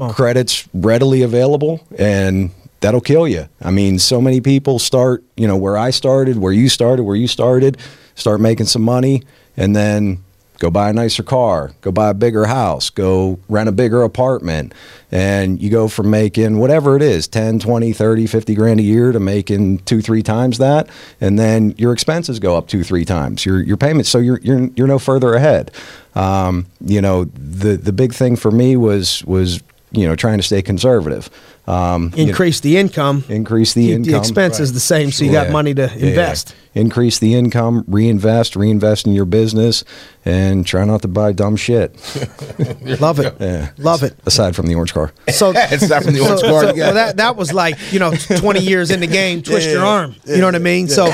on. 0.00 0.12
credit's 0.12 0.68
readily 0.74 1.22
available 1.22 1.86
and 1.98 2.50
that'll 2.80 3.00
kill 3.00 3.28
you. 3.28 3.48
I 3.62 3.70
mean, 3.70 3.98
so 3.98 4.20
many 4.20 4.40
people 4.40 4.78
start, 4.78 5.22
you 5.36 5.46
know, 5.46 5.56
where 5.56 5.78
I 5.78 5.90
started, 5.90 6.38
where 6.38 6.52
you 6.52 6.68
started, 6.68 7.04
where 7.04 7.16
you 7.16 7.28
started, 7.28 7.78
start 8.16 8.40
making 8.40 8.66
some 8.66 8.82
money 8.82 9.22
and 9.56 9.74
then 9.76 10.23
go 10.58 10.70
buy 10.70 10.90
a 10.90 10.92
nicer 10.92 11.22
car, 11.22 11.72
go 11.80 11.90
buy 11.90 12.10
a 12.10 12.14
bigger 12.14 12.46
house, 12.46 12.90
go 12.90 13.38
rent 13.48 13.68
a 13.68 13.72
bigger 13.72 14.02
apartment. 14.02 14.72
And 15.10 15.60
you 15.60 15.70
go 15.70 15.88
from 15.88 16.10
making 16.10 16.58
whatever 16.58 16.96
it 16.96 17.02
is, 17.02 17.28
10, 17.28 17.58
20, 17.60 17.92
30, 17.92 18.26
50 18.26 18.54
grand 18.54 18.80
a 18.80 18.82
year 18.82 19.12
to 19.12 19.20
making 19.20 19.78
two, 19.78 20.00
three 20.00 20.22
times 20.22 20.58
that. 20.58 20.88
And 21.20 21.38
then 21.38 21.74
your 21.76 21.92
expenses 21.92 22.38
go 22.38 22.56
up 22.56 22.68
two, 22.68 22.82
three 22.82 23.04
times 23.04 23.44
your, 23.44 23.62
your 23.62 23.76
payments. 23.76 24.10
So 24.10 24.18
you're, 24.18 24.40
you're, 24.40 24.70
you're 24.76 24.88
no 24.88 24.98
further 24.98 25.34
ahead. 25.34 25.70
Um, 26.14 26.66
you 26.80 27.00
know, 27.00 27.24
the, 27.24 27.76
the 27.76 27.92
big 27.92 28.12
thing 28.12 28.36
for 28.36 28.50
me 28.50 28.76
was, 28.76 29.24
was, 29.24 29.62
you 29.92 30.06
know, 30.06 30.16
trying 30.16 30.38
to 30.38 30.42
stay 30.42 30.62
conservative. 30.62 31.30
Um, 31.66 32.12
you 32.14 32.24
know, 32.24 32.30
Increase 32.30 32.60
the 32.60 32.76
income. 32.76 33.24
increase 33.28 33.72
the 33.72 33.92
income. 33.92 34.12
the 34.12 34.18
expenses 34.18 34.72
the 34.74 34.80
same, 34.80 35.10
so 35.10 35.24
you 35.24 35.32
got 35.32 35.50
money 35.50 35.72
to 35.74 35.90
Yeah. 35.96 36.08
invest. 36.08 36.54
Increase 36.74 37.20
the 37.20 37.34
income, 37.36 37.84
reinvest, 37.86 38.56
reinvest 38.56 39.06
in 39.06 39.12
your 39.14 39.24
business, 39.24 39.84
and 40.24 40.66
try 40.66 40.84
not 40.84 41.02
to 41.02 41.08
buy 41.08 41.30
dumb 41.32 41.54
shit. 41.56 41.94
Love 43.00 43.20
it. 43.20 43.34
Yeah. 43.40 43.70
Love 43.78 44.02
it. 44.02 44.16
Aside 44.26 44.56
from 44.56 44.66
the 44.66 44.74
orange 44.74 44.92
car. 44.92 45.12
So 45.28 45.52
It's 45.56 45.88
not 45.88 46.02
from 46.02 46.14
the 46.14 46.18
so, 46.20 46.26
orange 46.26 46.40
car. 46.42 46.62
so- 46.62 46.74
well, 46.74 46.94
that 46.94 47.16
that 47.18 47.36
was 47.36 47.52
like 47.52 47.76
you 47.92 47.98
know 48.00 48.12
twenty 48.36 48.60
years 48.60 48.90
in 48.90 49.00
the 49.00 49.06
game, 49.06 49.40
twist 49.42 49.68
your 49.70 49.84
arm. 49.84 50.16
You 50.26 50.38
know 50.38 50.46
what 50.46 50.56
I 50.56 50.58
mean? 50.58 50.88
So 50.88 51.12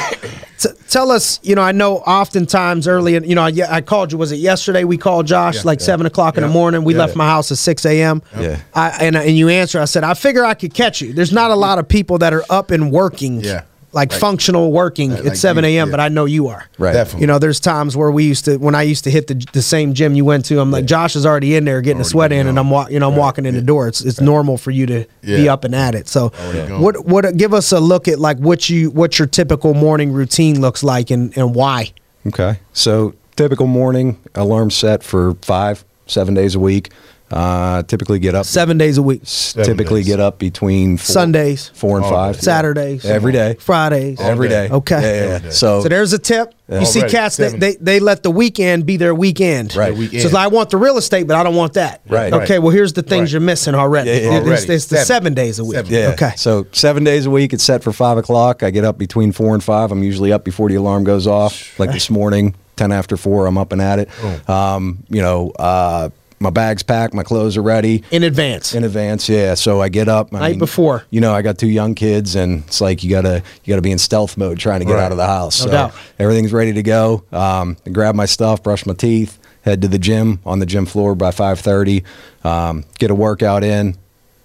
t- 0.59 0.69
tell 0.89 1.11
us, 1.11 1.39
you 1.43 1.55
know, 1.55 1.63
I 1.63 1.73
know 1.73 1.99
oftentimes 1.99 2.89
early, 2.89 3.15
in, 3.17 3.25
you 3.25 3.35
know, 3.35 3.43
I, 3.43 3.53
I 3.69 3.81
called 3.83 4.13
you. 4.13 4.19
Was 4.19 4.33
it 4.33 4.37
yesterday? 4.37 4.85
We 4.85 4.97
called 4.97 5.27
Josh 5.27 5.57
Yeah, 5.57 5.63
like 5.65 5.81
yeah. 5.81 5.87
seven 5.87 6.07
o'clock 6.07 6.37
in 6.39 6.43
the 6.43 6.49
morning. 6.49 6.85
We 6.85 6.95
Yeah. 6.95 7.01
left 7.01 7.17
my 7.17 7.27
house 7.27 7.53
at 7.53 7.59
six 7.59 7.85
a.m. 7.85 8.23
Yeah. 8.39 8.61
I, 8.75 8.89
and 9.01 9.15
and 9.17 9.37
you 9.37 9.51
answer. 9.51 9.79
I 9.79 9.85
said 9.85 10.05
I 10.05 10.15
figure 10.41 10.51
I 10.51 10.55
could 10.55 10.75
catch 10.75 11.01
you. 11.01 11.13
There's 11.13 11.33
not 11.33 11.51
a 11.51 11.55
lot 11.57 11.79
of 11.79 11.89
people 11.89 12.19
that 12.19 12.33
are 12.33 12.45
up 12.51 12.71
and 12.71 12.91
working. 12.91 13.41
Yeah. 13.41 13.65
Like 13.93 14.13
Like- 14.13 14.21
functional 14.21 14.71
working 14.71 15.11
like 15.11 15.27
at 15.27 15.37
7 15.37 15.65
a.m., 15.65 15.89
yeah. 15.89 15.91
but 15.91 15.99
I 15.99 16.07
know 16.09 16.25
you 16.25 16.47
are. 16.47 16.65
Right. 16.79 16.93
Definitely. 16.93 17.23
You 17.23 17.27
know, 17.27 17.41
there's 17.41 17.59
times 17.59 17.97
where 17.97 18.09
we 18.13 18.23
used 18.23 18.45
to, 18.45 18.57
when 18.57 18.77
I 18.77 18.83
used 18.83 19.03
to 19.03 19.11
hit 19.11 19.27
the, 19.27 19.35
the 19.53 19.63
same 19.63 19.95
gym 19.95 20.15
you 20.15 20.25
went 20.25 20.45
to, 20.45 20.61
I'm 20.61 20.71
like, 20.71 20.85
Josh 20.85 21.17
is 21.17 21.27
already 21.27 21.57
in 21.57 21.65
there 21.65 21.81
getting 21.81 22.01
a 22.01 22.05
sweat 22.05 22.31
in, 22.31 22.47
and. 22.47 22.57
I'm, 22.57 22.71
wa- 22.71 22.87
you 22.89 23.01
know, 23.01 23.09
I'm 23.09 23.15
Right. 23.15 23.19
walking 23.21 23.47
in 23.47 23.55
the 23.57 23.63
door. 23.63 23.89
It's, 23.89 24.01
it's 24.01 24.21
normal 24.21 24.59
for 24.59 24.71
you 24.71 24.87
to 24.87 25.07
be 25.23 25.49
up 25.49 25.65
and 25.65 25.75
at 25.75 25.97
it. 25.97 26.07
So, 26.07 26.31
Already 26.41 26.73
what, 26.75 27.05
what, 27.05 27.37
give 27.37 27.53
us 27.53 27.73
a 27.73 27.81
look 27.81 28.07
at 28.07 28.21
like 28.21 28.37
what 28.39 28.71
you, 28.71 28.91
what 28.91 29.19
your 29.19 29.27
typical 29.27 29.75
morning 29.75 30.13
routine 30.13 30.61
looks 30.61 30.85
like 30.85 31.11
and, 31.11 31.37
and 31.37 31.53
why. 31.53 31.93
Okay. 32.29 32.61
So 32.73 33.15
typical 33.35 33.67
morning 33.67 34.19
alarm 34.37 34.71
set 34.71 35.03
for 35.03 35.35
five, 35.43 35.85
seven 36.07 36.35
days 36.35 36.55
a 36.55 36.61
week. 36.61 36.93
Uh, 37.31 37.83
typically 37.85 38.19
get 38.19 38.35
up. 38.35 38.45
Seven 38.45 38.77
days 38.77 38.99
a 38.99 39.03
week, 39.03 39.23
typically 39.25 40.01
days. 40.01 40.09
get 40.09 40.21
up 40.21 40.39
between 40.39 40.97
four, 40.97 41.05
Sundays, 41.05 41.69
four 41.75 41.97
and 41.97 42.05
All 42.05 42.11
five. 42.11 42.35
day. 42.37 42.41
Saturdays, 42.41 43.05
Every 43.05 43.33
day. 43.33 43.55
Fridays. 43.61 44.21
Every 44.21 44.49
day. 44.49 44.69
day. 44.69 44.75
Okay. 44.75 45.01
Yeah, 45.01 45.01
yeah, 45.29 45.35
Every 45.37 45.47
yeah. 45.49 45.53
So, 45.53 45.83
So 45.83 45.89
there's 45.89 46.13
a 46.13 46.19
tip. 46.19 46.55
You 46.69 46.85
see 46.87 47.01
Already, 47.01 47.13
cats, 47.13 47.37
they, 47.37 47.49
they, 47.51 47.75
they 47.81 47.99
let 48.01 48.23
the 48.23 48.31
weekend 48.31 48.87
be 48.87 48.97
their 48.97 49.13
weekend. 49.15 49.75
Right. 49.75 49.93
The 49.93 49.99
weekend. 49.99 50.31
So 50.31 50.37
I 50.39 50.47
want 50.47 50.71
the 50.71 50.77
real 50.77 50.97
estate, 50.99 51.27
but 51.27 51.37
I 51.37 51.43
don't 51.43 51.57
want 51.57 51.73
that. 51.75 52.01
Right. 52.09 52.33
Okay, 52.33 52.61
well, 52.61 52.71
here's 52.71 52.93
the 52.93 53.03
things 53.03 53.23
Right. 53.23 53.33
you're 53.33 53.41
missing 53.41 53.75
already. 53.75 54.11
Yeah, 54.11 54.17
yeah, 54.17 54.21
It's- 54.23 54.43
already. 54.47 54.73
It's, 54.75 54.87
the 54.87 54.97
Seven. 54.99 55.05
seven 55.07 55.35
days 55.35 55.59
a 55.59 55.65
week. 55.65 55.75
Seven. 55.77 55.93
Yeah. 55.93 56.11
Okay. 56.13 56.33
So 56.37 56.67
seven 56.73 57.03
days 57.03 57.27
a 57.27 57.31
week, 57.31 57.53
it's 57.53 57.65
set 57.65 57.83
for 57.83 57.93
five 57.93 58.19
o'clock. 58.19 58.63
I 58.63 58.71
get 58.71 58.85
up 58.85 58.99
between 58.99 59.33
four 59.33 59.55
and 59.55 59.63
five. 59.65 59.91
I'm 59.91 60.03
usually 60.05 60.33
up 60.33 60.45
before 60.45 60.69
the 60.69 60.77
alarm 60.77 61.03
goes 61.05 61.27
off. 61.27 61.77
Like 61.81 61.91
this 61.93 62.09
morning, 62.09 62.55
ten 62.77 62.93
after 62.93 63.17
four, 63.17 63.47
I'm 63.47 63.59
up 63.59 63.73
and 63.73 63.83
at 63.83 63.99
it. 63.99 64.49
Um, 64.49 65.03
you 65.09 65.21
know, 65.23 65.51
uh, 65.59 66.11
my 66.43 66.49
bag's 66.51 66.83
packed, 66.83 67.13
my 67.13 67.23
clothes 67.23 67.59
are 67.59 67.63
ready. 67.63 68.03
In 68.11 68.23
advance. 68.25 68.75
In 68.75 68.83
advance, 68.83 69.29
yeah. 69.29 69.53
So 69.55 69.83
I 69.83 69.91
get 69.91 70.09
up 70.09 70.33
I 70.35 70.39
Night 70.39 70.59
before. 70.59 71.05
You 71.11 71.21
know, 71.21 71.35
I 71.35 71.43
got 71.43 71.59
two 71.59 71.69
young 71.69 71.95
kids, 71.95 72.35
and 72.35 72.65
it's 72.67 72.81
like 72.81 73.05
you 73.05 73.11
gotta 73.11 73.43
you 73.63 73.71
gotta 73.71 73.83
be 73.83 73.93
in 73.93 73.99
stealth 73.99 74.39
mode 74.39 74.59
trying 74.59 74.81
to 74.81 74.87
get 74.87 74.95
Right. 74.95 75.05
out 75.05 75.13
of 75.13 75.19
the 75.19 75.27
house. 75.27 75.61
No 75.61 75.67
so 75.67 75.71
doubt. 75.73 75.95
everything's 76.19 76.53
ready 76.53 76.73
to 76.73 76.83
go. 76.83 77.25
Um, 77.31 77.77
I 77.87 77.91
grab 77.91 78.15
my 78.15 78.25
stuff, 78.25 78.63
brush 78.63 78.87
my 78.87 78.95
teeth, 78.95 79.39
head 79.63 79.83
to 79.83 79.89
the 79.89 79.99
gym 79.99 80.41
on 80.47 80.59
the 80.61 80.67
gym 80.67 80.87
floor 80.87 81.15
by 81.15 81.31
five 81.31 81.61
thirty. 81.61 82.05
Um, 82.43 82.85
get 82.99 83.11
a 83.11 83.15
workout 83.15 83.63
in. 83.63 83.97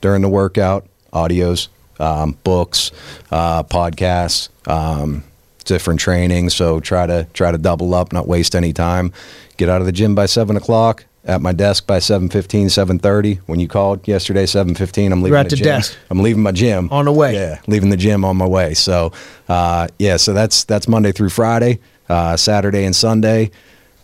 During 0.01 0.21
the 0.21 0.29
workout, 0.29 0.85
audios, 1.13 1.69
um, 1.99 2.37
books, 2.43 2.91
uh, 3.31 3.63
podcasts. 3.63 4.49
Um, 4.69 5.23
different 5.63 5.99
training 5.99 6.47
so 6.51 6.79
try 6.79 7.07
to 7.07 7.25
try 7.33 7.51
to 7.51 7.57
double 7.57 7.95
up 7.95 8.13
not 8.13 8.27
waste 8.27 8.55
any 8.55 8.71
time 8.71 9.11
get 9.57 9.67
out 9.67 9.81
of 9.81 9.87
the 9.87 9.91
gym 9.91 10.13
by 10.13 10.27
seven 10.27 10.55
o'clock 10.55 11.03
at 11.25 11.41
my 11.41 11.51
desk 11.51 11.87
by 11.87 11.97
7.15 11.97 12.65
7.30 12.65 13.39
when 13.47 13.59
you 13.59 13.67
called 13.67 14.07
yesterday 14.07 14.45
7.15 14.45 15.11
i'm 15.11 15.21
leaving 15.23 15.27
You're 15.29 15.37
at 15.37 15.45
the 15.45 15.49
the 15.51 15.55
gym 15.57 15.65
desk. 15.65 15.97
i'm 16.09 16.21
leaving 16.21 16.43
my 16.43 16.51
gym 16.51 16.87
On 16.91 17.05
the 17.05 17.11
way. 17.11 17.33
yeah 17.33 17.59
leaving 17.67 17.89
the 17.89 17.97
gym 17.97 18.23
on 18.23 18.37
my 18.37 18.45
way 18.47 18.73
so 18.75 19.11
uh, 19.49 19.87
yeah 19.97 20.17
so 20.17 20.33
that's 20.33 20.63
that's 20.65 20.87
monday 20.87 21.11
through 21.11 21.29
friday 21.29 21.79
uh, 22.09 22.37
saturday 22.37 22.85
and 22.85 22.95
sunday 22.95 23.49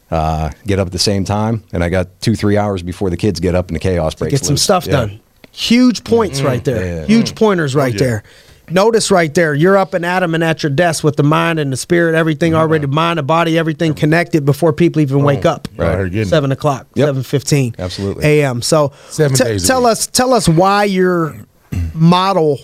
uh, 0.09 0.49
get 0.65 0.79
up 0.79 0.87
at 0.87 0.91
the 0.91 0.99
same 0.99 1.23
time 1.23 1.63
and 1.73 1.83
i 1.83 1.89
got 1.89 2.07
two 2.21 2.35
three 2.35 2.57
hours 2.57 2.81
before 2.83 3.09
the 3.09 3.17
kids 3.17 3.39
get 3.39 3.53
up 3.55 3.67
and 3.67 3.75
the 3.75 3.79
chaos 3.79 4.15
breaks 4.15 4.31
Get 4.31 4.43
some 4.45 4.53
loose. 4.53 4.63
stuff 4.63 4.85
Yeah. 4.87 4.91
done. 4.91 5.19
Huge 5.53 6.05
points 6.05 6.41
right 6.41 6.63
there. 6.63 7.01
Yeah. 7.01 7.05
Huge 7.07 7.35
pointers 7.35 7.75
right 7.75 7.93
yeah. 7.93 7.99
there. 7.99 8.23
Notice 8.71 9.11
right 9.11 9.33
there, 9.33 9.53
you're 9.53 9.77
up 9.77 9.93
and 9.93 10.05
at 10.05 10.23
'em 10.23 10.33
and 10.33 10.43
at 10.43 10.63
your 10.63 10.69
desk 10.69 11.03
with 11.03 11.15
the 11.15 11.23
mind 11.23 11.59
and 11.59 11.71
the 11.71 11.77
spirit, 11.77 12.15
everything 12.15 12.53
mm-hmm. 12.53 12.61
already, 12.61 12.87
mind, 12.87 13.19
the 13.19 13.23
body, 13.23 13.57
everything 13.57 13.93
connected 13.93 14.45
before 14.45 14.73
people 14.73 15.01
even 15.01 15.23
wake 15.23 15.45
up. 15.45 15.67
Right. 15.77 15.95
Right. 15.95 16.03
Getting 16.05 16.19
it. 16.21 16.27
Seven 16.27 16.51
o'clock, 16.51 16.87
Yep. 16.95 17.07
seven 17.07 17.23
fifteen, 17.23 17.75
Absolutely. 17.77 18.25
a.m. 18.25 18.61
So 18.61 18.93
Seven 19.09 19.37
te- 19.37 19.43
days 19.43 19.63
a 19.63 19.67
tell 19.67 19.81
week. 19.81 19.91
us, 19.91 20.07
tell 20.07 20.33
us 20.33 20.47
why 20.47 20.85
your 20.85 21.31
uh, 21.31 21.77
model 21.93 22.59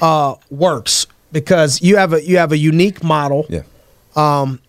uh, 0.00 0.34
works 0.50 1.06
because 1.32 1.82
you 1.82 1.96
have 1.96 2.12
a 2.12 2.22
you 2.24 2.38
have 2.38 2.52
a 2.52 2.58
unique 2.58 3.02
model 3.02 3.46
yeah 3.48 3.62
um, 4.16 4.60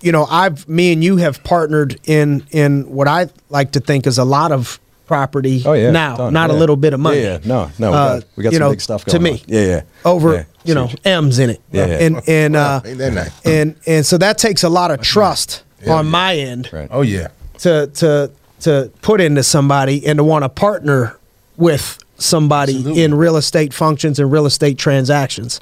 you 0.00 0.12
know, 0.12 0.24
I've 0.24 0.68
me 0.68 0.92
and 0.92 1.04
you 1.04 1.16
have 1.18 1.42
partnered 1.44 2.00
in 2.04 2.44
in 2.50 2.88
what 2.90 3.06
I 3.08 3.28
like 3.48 3.72
to 3.72 3.80
think 3.80 4.06
is 4.06 4.18
a 4.18 4.24
lot 4.24 4.52
of 4.52 4.80
property 5.14 5.60
oh 5.66 5.72
yeah 5.72 5.90
now, 5.90 6.16
Done. 6.16 6.32
not 6.32 6.50
a 6.50 6.52
little 6.52 6.76
bit 6.76 6.92
of 6.94 7.00
money. 7.00 7.20
yeah, 7.20 7.38
yeah. 7.42 7.48
no 7.48 7.70
no 7.80 7.90
we 7.90 7.96
Uh, 7.96 8.14
got, 8.20 8.24
we 8.36 8.42
got 8.44 8.52
you 8.52 8.58
some 8.58 8.64
know, 8.66 8.70
big 8.70 8.80
stuff 8.80 9.04
to 9.06 9.18
me. 9.18 9.30
on. 9.32 9.38
yeah 9.48 9.66
yeah 9.66 9.82
Over, 10.04 10.32
Yeah. 10.34 10.44
you 10.64 10.74
know, 10.74 10.88
M's 11.04 11.38
in 11.40 11.50
it. 11.50 11.60
Yeah, 11.72 11.86
yeah. 11.86 12.04
And 12.06 12.22
and 12.28 12.54
uh 12.56 12.80
nice? 12.84 13.32
and 13.44 13.74
and 13.88 14.06
so 14.06 14.18
that 14.18 14.38
takes 14.38 14.62
a 14.62 14.68
lot 14.68 14.92
of 14.92 15.00
trust 15.00 15.64
Yeah, 15.84 15.94
on 15.94 16.04
yeah. 16.04 16.10
my 16.12 16.36
end 16.36 16.70
Right. 16.72 16.88
Oh 16.92 17.02
yeah. 17.02 17.28
to 17.64 17.88
to 17.94 18.30
to 18.60 18.90
put 19.02 19.20
into 19.20 19.42
somebody 19.42 20.06
and 20.06 20.18
to 20.18 20.24
want 20.24 20.44
to 20.44 20.48
partner 20.48 21.16
with 21.56 21.98
somebody 22.18 22.76
Absolutely. 22.76 23.02
in 23.02 23.14
real 23.14 23.36
estate 23.36 23.74
functions 23.74 24.18
and 24.20 24.30
real 24.30 24.46
estate 24.46 24.78
transactions. 24.78 25.58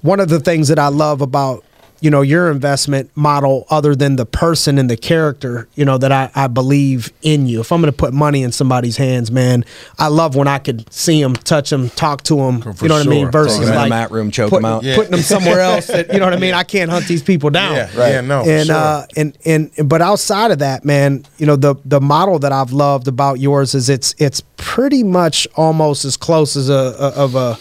One 0.00 0.20
of 0.20 0.28
the 0.30 0.40
things 0.40 0.68
that 0.68 0.78
I 0.78 0.88
love 0.88 1.20
about 1.20 1.64
you 2.00 2.10
know 2.10 2.20
your 2.20 2.50
investment 2.50 3.10
model 3.16 3.66
other 3.70 3.94
than 3.96 4.16
the 4.16 4.26
person 4.26 4.76
and 4.78 4.90
the 4.90 4.96
character 4.96 5.66
you 5.74 5.84
know 5.84 5.96
that 5.96 6.12
I, 6.12 6.30
I 6.34 6.46
believe 6.46 7.12
in 7.22 7.46
you 7.46 7.60
if 7.60 7.72
i'm 7.72 7.80
going 7.80 7.90
to 7.92 7.96
put 7.96 8.12
money 8.12 8.42
in 8.42 8.52
somebody's 8.52 8.96
hands 8.98 9.30
man 9.30 9.64
i 9.98 10.08
love 10.08 10.36
when 10.36 10.46
i 10.46 10.58
could 10.58 10.92
see 10.92 11.22
them 11.22 11.34
touch 11.34 11.70
them 11.70 11.88
talk 11.90 12.22
to 12.24 12.36
them 12.36 12.60
For 12.60 12.74
you 12.82 12.88
know 12.88 12.96
what 12.98 13.06
i 13.06 13.10
mean 13.10 13.30
versus 13.30 13.58
Throw 13.58 13.68
'em 13.68 13.74
like 13.76 13.88
mat 13.88 14.10
room, 14.10 14.30
choke 14.30 14.50
put- 14.50 14.58
'em 14.58 14.64
out. 14.66 14.82
Yeah. 14.82 14.94
putting 14.96 15.12
them 15.12 15.20
somewhere 15.22 15.60
else 15.60 15.86
that, 15.86 16.12
you 16.12 16.18
know 16.18 16.26
what 16.26 16.34
i 16.34 16.38
mean 16.38 16.52
i 16.54 16.64
can't 16.64 16.90
hunt 16.90 17.06
these 17.06 17.22
people 17.22 17.48
down 17.50 17.74
Yeah. 17.74 17.84
Right. 17.98 18.12
yeah. 18.12 18.20
No. 18.20 18.44
for 18.44 18.50
and 18.50 18.66
sure. 18.66 18.76
uh 18.76 19.06
and 19.16 19.38
and 19.46 19.70
but 19.88 20.02
outside 20.02 20.50
of 20.50 20.58
that 20.58 20.84
man 20.84 21.24
you 21.38 21.46
know 21.46 21.56
the 21.56 21.76
the 21.84 22.00
model 22.00 22.38
that 22.40 22.52
i've 22.52 22.72
loved 22.72 23.08
about 23.08 23.40
yours 23.40 23.74
is 23.74 23.88
it's 23.88 24.14
it's 24.18 24.42
pretty 24.58 25.02
much 25.02 25.48
almost 25.56 26.04
as 26.04 26.16
close 26.16 26.56
as 26.56 26.68
a, 26.68 26.72
a 26.74 27.08
of 27.24 27.34
a 27.34 27.56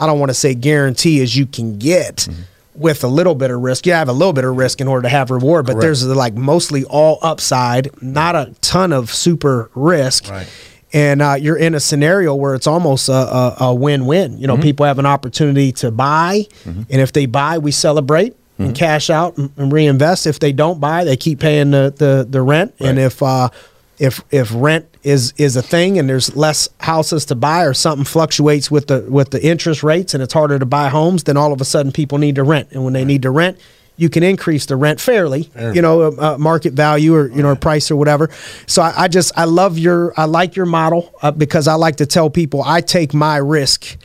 i 0.00 0.06
don't 0.06 0.18
want 0.18 0.30
to 0.30 0.34
say 0.34 0.54
guarantee 0.54 1.22
as 1.22 1.36
you 1.36 1.46
can 1.46 1.78
get 1.78 2.16
Mm-hmm. 2.16 2.42
With 2.78 3.02
a 3.04 3.08
little 3.08 3.34
bit 3.34 3.50
of 3.50 3.60
risk 3.60 3.86
you 3.86 3.92
have 3.92 4.08
a 4.08 4.12
little 4.12 4.32
bit 4.32 4.44
of 4.44 4.56
risk 4.56 4.80
in 4.80 4.88
order 4.88 5.02
to 5.02 5.08
have 5.08 5.30
reward 5.30 5.66
but 5.66 5.72
Correct. 5.72 5.82
there's 5.82 6.06
like 6.06 6.34
mostly 6.34 6.84
all 6.84 7.18
upside 7.22 7.90
not 8.02 8.34
a 8.36 8.54
ton 8.60 8.92
of 8.92 9.12
super 9.12 9.70
risk 9.74 10.28
Right. 10.28 10.46
and 10.92 11.20
uh, 11.22 11.36
you're 11.38 11.56
in 11.56 11.74
a 11.74 11.80
scenario 11.80 12.34
where 12.34 12.54
it's 12.54 12.66
almost 12.66 13.08
a, 13.08 13.12
a, 13.12 13.56
a 13.60 13.74
win-win. 13.74 14.32
Mm-hmm. 14.32 14.40
You 14.40 14.46
know, 14.46 14.56
people 14.58 14.86
have 14.86 14.98
an 14.98 15.06
opportunity 15.06 15.72
to 15.72 15.90
buy, 15.90 16.46
and 16.64 16.86
if 16.90 17.12
they 17.12 17.26
buy, 17.26 17.58
we 17.58 17.70
celebrate 17.72 18.34
and 18.58 18.68
Mm-hmm. 18.68 18.72
cash 18.74 19.10
out 19.10 19.36
and, 19.36 19.50
and 19.58 19.70
reinvest. 19.70 20.26
If 20.26 20.38
they 20.38 20.52
don't 20.52 20.80
buy, 20.80 21.04
they 21.04 21.16
keep 21.16 21.40
paying 21.40 21.72
the 21.72 21.92
the, 21.96 22.26
the 22.28 22.40
rent. 22.40 22.74
And 22.80 22.98
if 22.98 23.22
uh, 23.22 23.50
if 23.98 24.22
if 24.30 24.50
rent 24.54 24.86
is 25.06 25.32
is 25.36 25.54
a 25.56 25.62
thing 25.62 25.98
and 25.98 26.08
there's 26.08 26.34
less 26.34 26.68
houses 26.80 27.24
to 27.26 27.36
buy 27.36 27.62
or 27.62 27.72
something 27.72 28.04
fluctuates 28.04 28.70
with 28.72 28.88
the 28.88 29.06
with 29.08 29.30
the 29.30 29.40
interest 29.46 29.84
rates 29.84 30.14
and 30.14 30.22
it's 30.22 30.32
harder 30.34 30.58
to 30.58 30.66
buy 30.66 30.88
homes, 30.88 31.22
then 31.24 31.36
all 31.36 31.52
of 31.52 31.60
a 31.60 31.64
sudden 31.64 31.92
people 31.92 32.18
need 32.18 32.34
to 32.34 32.42
rent. 32.42 32.68
And 32.72 32.82
when 32.84 32.92
they 32.92 33.04
need 33.04 33.22
to 33.22 33.30
rent, 33.30 33.56
you 33.96 34.10
can 34.10 34.22
increase 34.24 34.66
the 34.66 34.74
rent 34.76 35.00
fairly, 35.00 35.44
Fairly. 35.44 35.76
you 35.76 35.82
know, 35.82 36.02
uh, 36.02 36.36
market 36.38 36.72
value 36.72 37.14
or 37.14 37.28
you 37.28 37.40
know, 37.42 37.50
or 37.50 37.56
price 37.56 37.88
or 37.90 37.96
whatever. 37.96 38.30
So 38.66 38.82
I, 38.82 39.04
I 39.04 39.08
just 39.08 39.30
I 39.38 39.44
love 39.44 39.78
your 39.78 40.12
I 40.16 40.24
like 40.24 40.56
your 40.56 40.66
model 40.66 41.14
uh, 41.22 41.30
because 41.30 41.68
I 41.68 41.74
like 41.74 41.96
to 41.96 42.06
tell 42.06 42.28
people 42.28 42.62
I 42.64 42.80
take 42.80 43.14
my 43.14 43.36
risk 43.36 43.96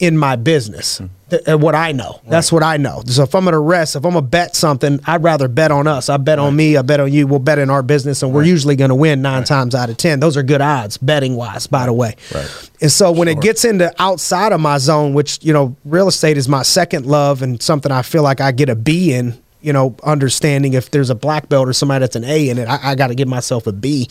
in 0.00 0.18
my 0.18 0.34
business. 0.36 1.00
Th- 1.30 1.48
uh, 1.48 1.58
what 1.58 1.74
I 1.74 1.92
know. 1.92 2.20
That's 2.26 2.50
what 2.52 2.62
I 2.62 2.76
know. 2.76 3.02
So 3.06 3.22
if 3.22 3.34
I'm 3.34 3.44
gonna 3.44 3.60
rest, 3.60 3.96
if 3.96 4.04
I'm 4.04 4.12
gonna 4.12 4.22
bet 4.22 4.56
something, 4.56 5.00
I'd 5.06 5.22
rather 5.22 5.48
bet 5.48 5.70
on 5.70 5.86
us. 5.86 6.08
I 6.08 6.16
bet 6.16 6.38
on 6.38 6.54
me. 6.56 6.76
I 6.76 6.82
bet 6.82 7.00
on 7.00 7.12
you. 7.12 7.26
We'll 7.26 7.38
bet 7.38 7.58
in 7.58 7.70
our 7.70 7.82
business, 7.82 8.22
and 8.22 8.32
we're 8.32 8.44
usually 8.44 8.76
gonna 8.76 8.94
win 8.94 9.22
nine 9.22 9.44
times 9.44 9.74
out 9.74 9.90
of 9.90 9.96
ten. 9.96 10.20
Those 10.20 10.36
are 10.36 10.42
good 10.42 10.60
odds 10.60 10.98
betting 10.98 11.36
wise, 11.36 11.66
by 11.66 11.86
the 11.86 11.92
way. 11.92 12.16
Right. 12.34 12.70
And 12.80 12.92
so 12.92 13.12
when 13.12 13.28
it 13.28 13.40
gets 13.40 13.64
into 13.64 13.92
outside 14.00 14.52
of 14.52 14.60
my 14.60 14.78
zone, 14.78 15.14
which 15.14 15.38
you 15.42 15.52
know, 15.52 15.76
real 15.84 16.08
estate 16.08 16.36
is 16.36 16.48
my 16.48 16.62
second 16.62 17.06
love 17.06 17.42
and 17.42 17.60
something 17.62 17.90
I 17.92 18.02
feel 18.02 18.22
like 18.22 18.40
I 18.40 18.52
get 18.52 18.68
a 18.68 18.76
B 18.76 19.12
in. 19.12 19.38
You 19.60 19.72
know, 19.72 19.96
understanding 20.04 20.74
if 20.74 20.92
there's 20.92 21.10
a 21.10 21.16
black 21.16 21.48
belt 21.48 21.68
or 21.68 21.72
somebody 21.72 22.00
that's 22.04 22.14
an 22.14 22.22
A 22.22 22.48
in 22.48 22.58
it, 22.58 22.68
I, 22.68 22.92
I 22.92 22.94
got 22.94 23.08
to 23.08 23.16
give 23.16 23.26
myself 23.26 23.66
a 23.66 23.72
B. 23.72 24.08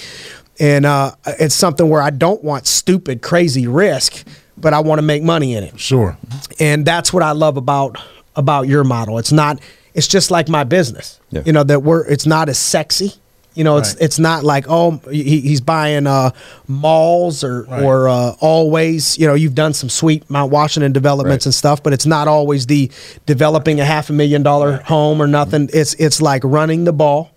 And 0.59 0.85
uh, 0.85 1.11
it's 1.25 1.55
something 1.55 1.87
where 1.87 2.01
I 2.01 2.09
don't 2.09 2.43
want 2.43 2.67
stupid, 2.67 3.21
crazy 3.21 3.65
risk, 3.65 4.27
but 4.57 4.73
I 4.73 4.79
want 4.79 4.99
to 4.99 5.03
make 5.03 5.23
money 5.23 5.53
in 5.55 5.63
it 5.63 5.79
Sure. 5.79 6.17
and 6.59 6.85
that's 6.85 7.13
what 7.13 7.23
I 7.23 7.31
love 7.31 7.57
about 7.57 7.97
about 8.35 8.67
your 8.67 8.83
model. 8.83 9.17
It's 9.17 9.31
not. 9.31 9.59
It's 9.93 10.07
just 10.07 10.29
like 10.29 10.47
my 10.47 10.63
business. 10.63 11.19
Yeah. 11.31 11.41
You 11.45 11.53
know 11.53 11.63
that 11.63 11.81
we're. 11.81 12.05
It's 12.05 12.25
not 12.27 12.49
as 12.49 12.59
sexy. 12.59 13.13
You 13.55 13.63
know, 13.63 13.77
it's 13.77 13.93
Right. 13.95 14.03
it's 14.03 14.19
not 14.19 14.43
like 14.43 14.65
oh 14.69 15.01
he, 15.09 15.39
he's 15.41 15.61
buying 15.61 16.05
uh, 16.05 16.29
malls 16.67 17.43
or 17.43 17.63
Right. 17.63 17.81
or 17.83 18.07
uh, 18.07 18.35
always. 18.39 19.17
You 19.17 19.25
know, 19.27 19.33
you've 19.33 19.55
done 19.55 19.73
some 19.73 19.89
sweet 19.89 20.29
Mount 20.29 20.51
Washington 20.51 20.91
developments 20.91 21.45
Right. 21.45 21.47
and 21.47 21.55
stuff, 21.55 21.81
but 21.81 21.93
it's 21.93 22.05
not 22.05 22.27
always 22.27 22.67
the 22.67 22.91
developing 23.25 23.79
a 23.79 23.85
half 23.85 24.09
a 24.09 24.13
million 24.13 24.43
dollar 24.43 24.77
home 24.85 25.19
or 25.21 25.27
nothing. 25.27 25.69
It's 25.73 25.95
it's 25.95 26.21
like 26.21 26.43
running 26.43 26.83
the 26.83 26.93
ball. 26.93 27.31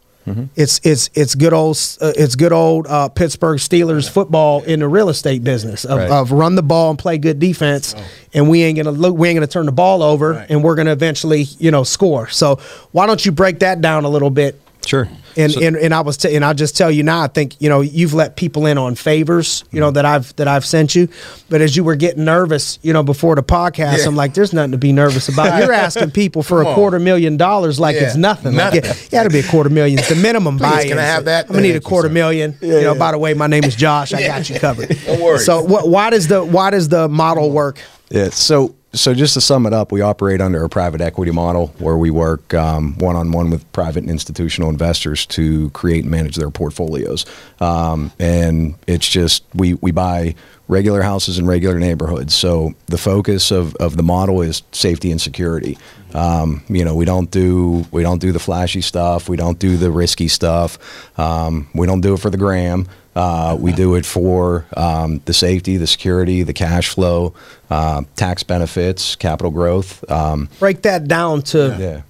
It's 0.55 0.81
it's 0.85 1.11
it's 1.15 1.35
good 1.35 1.53
old 1.53 1.77
uh, 2.01 2.13
it's 2.17 2.37
good 2.37 2.53
old 2.53 2.87
uh, 2.87 3.09
Pittsburgh 3.09 3.59
Steelers 3.59 4.09
football 4.09 4.63
in 4.63 4.79
the 4.81 4.87
real 4.89 5.09
estate 5.09 5.43
business 5.43 5.85
of, 5.85 5.99
Right. 5.99 6.11
of 6.11 6.31
run 6.31 6.55
the 6.55 6.63
ball 6.63 6.91
and 6.91 6.99
play 6.99 7.19
good 7.19 7.39
defense, 7.41 7.95
and 8.33 8.49
we 8.49 8.63
ain't 8.63 8.77
gonna 8.77 8.93
look 8.93 9.17
we 9.17 9.29
ain't 9.29 9.37
gonna 9.37 9.47
turn 9.49 9.67
the 9.67 9.73
ball 9.73 10.03
over, 10.05 10.35
Right. 10.35 10.47
and 10.49 10.63
we're 10.63 10.77
gonna 10.77 10.93
eventually 10.93 11.43
you 11.59 11.71
know 11.73 11.83
score. 11.83 12.29
So 12.29 12.61
why 12.93 13.07
don't 13.07 13.25
you 13.27 13.33
break 13.33 13.59
that 13.61 13.81
down 13.81 14.05
a 14.05 14.09
little 14.09 14.31
bit? 14.31 14.61
Sure. 14.87 15.09
And, 15.37 15.53
So- 15.53 15.61
and 15.61 15.77
and 15.77 15.95
I 15.95 16.01
was 16.01 16.17
t- 16.17 16.35
and 16.35 16.45
I'll 16.45 16.55
just 16.55 16.77
tell 16.77 16.91
you 16.91 17.03
now. 17.05 17.21
I 17.23 17.29
think 17.29 17.61
you 17.61 17.69
know 17.69 17.81
you've 17.83 18.15
let 18.15 18.35
people 18.37 18.67
in 18.67 18.79
on 18.79 18.95
favors, 18.97 19.63
you 19.71 19.79
know 19.79 19.87
mm-hmm. 19.89 19.95
that 19.95 20.05
I've 20.05 20.35
that 20.37 20.49
I've 20.49 20.65
sent 20.65 20.95
you. 20.97 21.09
But 21.49 21.61
as 21.61 21.77
you 21.77 21.85
were 21.85 21.95
getting 21.95 22.25
nervous, 22.25 22.79
you 22.83 22.93
know 22.93 23.03
before 23.05 23.37
the 23.37 23.43
podcast, 23.43 23.99
Yeah. 23.99 24.07
I'm 24.07 24.17
like, 24.17 24.35
there's 24.35 24.53
nothing 24.53 24.73
to 24.73 24.79
be 24.79 24.93
nervous 24.93 25.29
about. 25.29 25.63
You're 25.63 25.73
asking 25.87 26.11
people 26.11 26.43
for 26.43 26.61
a 26.63 26.65
Come 26.65 26.69
on. 26.71 26.75
quarter 26.75 26.99
million 26.99 27.37
dollars 27.37 27.79
like 27.79 27.95
Yeah. 27.95 28.07
it's 28.09 28.17
nothing. 28.17 28.55
Like, 28.57 28.75
Nothing. 28.75 28.85
yeah, 28.85 28.95
yeah, 29.13 29.21
it'll 29.27 29.33
be 29.33 29.47
a 29.47 29.49
quarter 29.51 29.71
million. 29.71 29.99
It's 30.01 30.09
the 30.09 30.17
minimum 30.17 30.59
Please, 30.59 30.63
buy. 30.71 30.85
can 30.89 30.99
I 30.99 31.03
have 31.03 31.27
that? 31.27 31.47
I'm 31.47 31.53
gonna 31.53 31.63
need 31.63 31.77
a 31.77 31.81
quarter 31.81 32.09
sir. 32.09 32.15
million. 32.15 32.57
you 32.61 32.81
know, 32.81 32.95
by 32.97 33.13
the 33.13 33.19
way, 33.19 33.35
my 33.35 33.47
name 33.47 33.65
is 33.65 33.77
Josh. 33.77 34.13
I 34.13 34.27
got 34.27 34.51
you 34.51 34.59
covered. 34.59 34.89
Don't 35.07 35.21
worry. 35.21 35.39
So 35.39 35.63
what? 35.63 35.89
Why 35.89 36.11
does 36.11 36.27
the 36.27 36.45
why 36.45 36.71
does 36.71 36.89
the 36.89 37.09
model 37.09 37.51
work? 37.51 37.79
Yeah. 38.11 38.31
So 38.31 38.75
so 38.93 39.15
just 39.15 39.35
to 39.35 39.41
sum 39.41 39.67
it 39.67 39.73
up, 39.73 39.93
we 39.93 40.01
operate 40.01 40.41
under 40.41 40.65
a 40.65 40.69
private 40.69 41.01
equity 41.01 41.31
model 41.31 41.69
where 41.79 41.97
we 41.97 42.11
work 42.11 42.53
one 42.53 43.17
on 43.17 43.33
one 43.33 43.51
with 43.51 43.71
private 43.73 44.03
and 44.03 44.11
institutional 44.11 44.69
investors 44.69 45.27
to 45.27 45.71
create 45.71 46.03
and 46.03 46.11
manage 46.11 46.37
their 46.37 46.51
portfolios. 46.51 47.25
Um, 47.61 48.13
and 48.19 48.75
it's 48.87 49.09
just 49.09 49.45
we 49.55 49.75
we 49.75 49.93
buy 49.93 50.35
regular 50.71 51.03
houses 51.03 51.39
in 51.39 51.47
regular 51.47 51.79
neighborhoods. 51.79 52.35
So 52.35 52.75
the 52.87 52.99
focus 52.99 53.51
of, 53.51 53.75
of 53.77 53.97
the 53.97 54.03
model 54.03 54.41
is 54.41 54.63
safety 54.73 55.11
and 55.11 55.21
security. 55.21 55.77
Um, 56.15 56.63
you 56.69 56.85
know, 56.85 56.95
we 56.95 57.05
don't 57.05 57.31
do 57.31 57.87
we 57.91 58.03
don't 58.03 58.21
do 58.21 58.33
the 58.33 58.39
flashy 58.39 58.81
stuff. 58.81 59.29
We 59.29 59.37
don't 59.37 59.59
do 59.59 59.77
the 59.77 59.91
risky 59.91 60.29
stuff. 60.29 60.79
Um, 61.19 61.69
we 61.75 61.87
don't 61.87 62.01
do 62.01 62.15
it 62.15 62.21
for 62.21 62.31
the 62.31 62.39
gram. 62.39 62.89
Uh, 63.15 63.57
we 63.59 63.73
do 63.73 63.97
it 63.97 64.07
for 64.07 64.65
um, 64.77 65.21
the 65.25 65.33
safety, 65.33 65.77
the 65.77 65.87
security, 65.87 66.45
the 66.45 66.53
cash 66.53 66.89
flow, 66.89 67.35
uh, 67.69 68.03
tax 68.15 68.45
benefits, 68.81 69.17
capital 69.17 69.51
growth. 69.51 70.09
Um, 70.11 70.49
Break 70.59 70.83
that 70.83 71.07
down 71.09 71.43
to 71.43 71.77
yeah. 71.79 72.03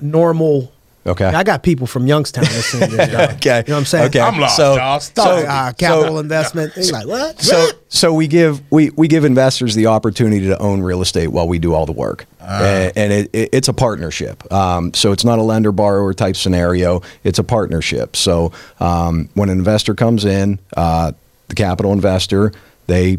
normal. 0.00 0.72
Okay. 1.06 1.24
I 1.24 1.44
got 1.44 1.62
people 1.62 1.86
from 1.86 2.06
Youngstown 2.06 2.44
listening 2.44 2.90
to 2.90 2.96
this. 2.96 3.08
dog. 3.10 3.30
Okay. 3.36 3.62
You 3.66 3.70
know 3.70 3.74
what 3.76 3.78
I'm 3.80 3.84
saying? 3.86 4.06
Okay. 4.08 4.20
I'm 4.20 4.38
lost, 4.38 4.56
So- 4.56 4.76
y'all. 4.76 5.00
so- 5.00 5.22
uh, 5.22 5.72
capital 5.72 6.14
so- 6.16 6.18
investment. 6.18 6.74
They're 6.74 6.92
like, 6.92 7.06
what? 7.06 7.40
So, 7.40 7.70
so 7.88 8.12
we 8.12 8.26
give 8.28 8.60
we, 8.70 8.90
we 8.90 9.08
give 9.08 9.24
investors 9.24 9.74
the 9.74 9.86
opportunity 9.86 10.46
to 10.48 10.58
own 10.58 10.82
real 10.82 11.00
estate 11.00 11.28
while 11.28 11.48
we 11.48 11.58
do 11.58 11.72
all 11.74 11.86
the 11.86 11.92
work, 11.92 12.26
and, 12.38 12.92
and 12.96 13.12
it, 13.12 13.30
it, 13.32 13.48
it's 13.52 13.68
a 13.68 13.72
partnership. 13.72 14.50
Um, 14.52 14.92
so 14.92 15.10
it's 15.12 15.24
not 15.24 15.38
a 15.38 15.42
lender 15.42 15.72
borrower 15.72 16.12
type 16.12 16.36
scenario. 16.36 17.00
It's 17.24 17.38
a 17.38 17.44
partnership. 17.44 18.14
So 18.14 18.52
um, 18.78 19.30
when 19.34 19.48
an 19.48 19.58
investor 19.58 19.94
comes 19.94 20.24
in, 20.26 20.58
uh, 20.76 21.12
the 21.48 21.54
capital 21.54 21.92
investor, 21.94 22.52
they 22.86 23.18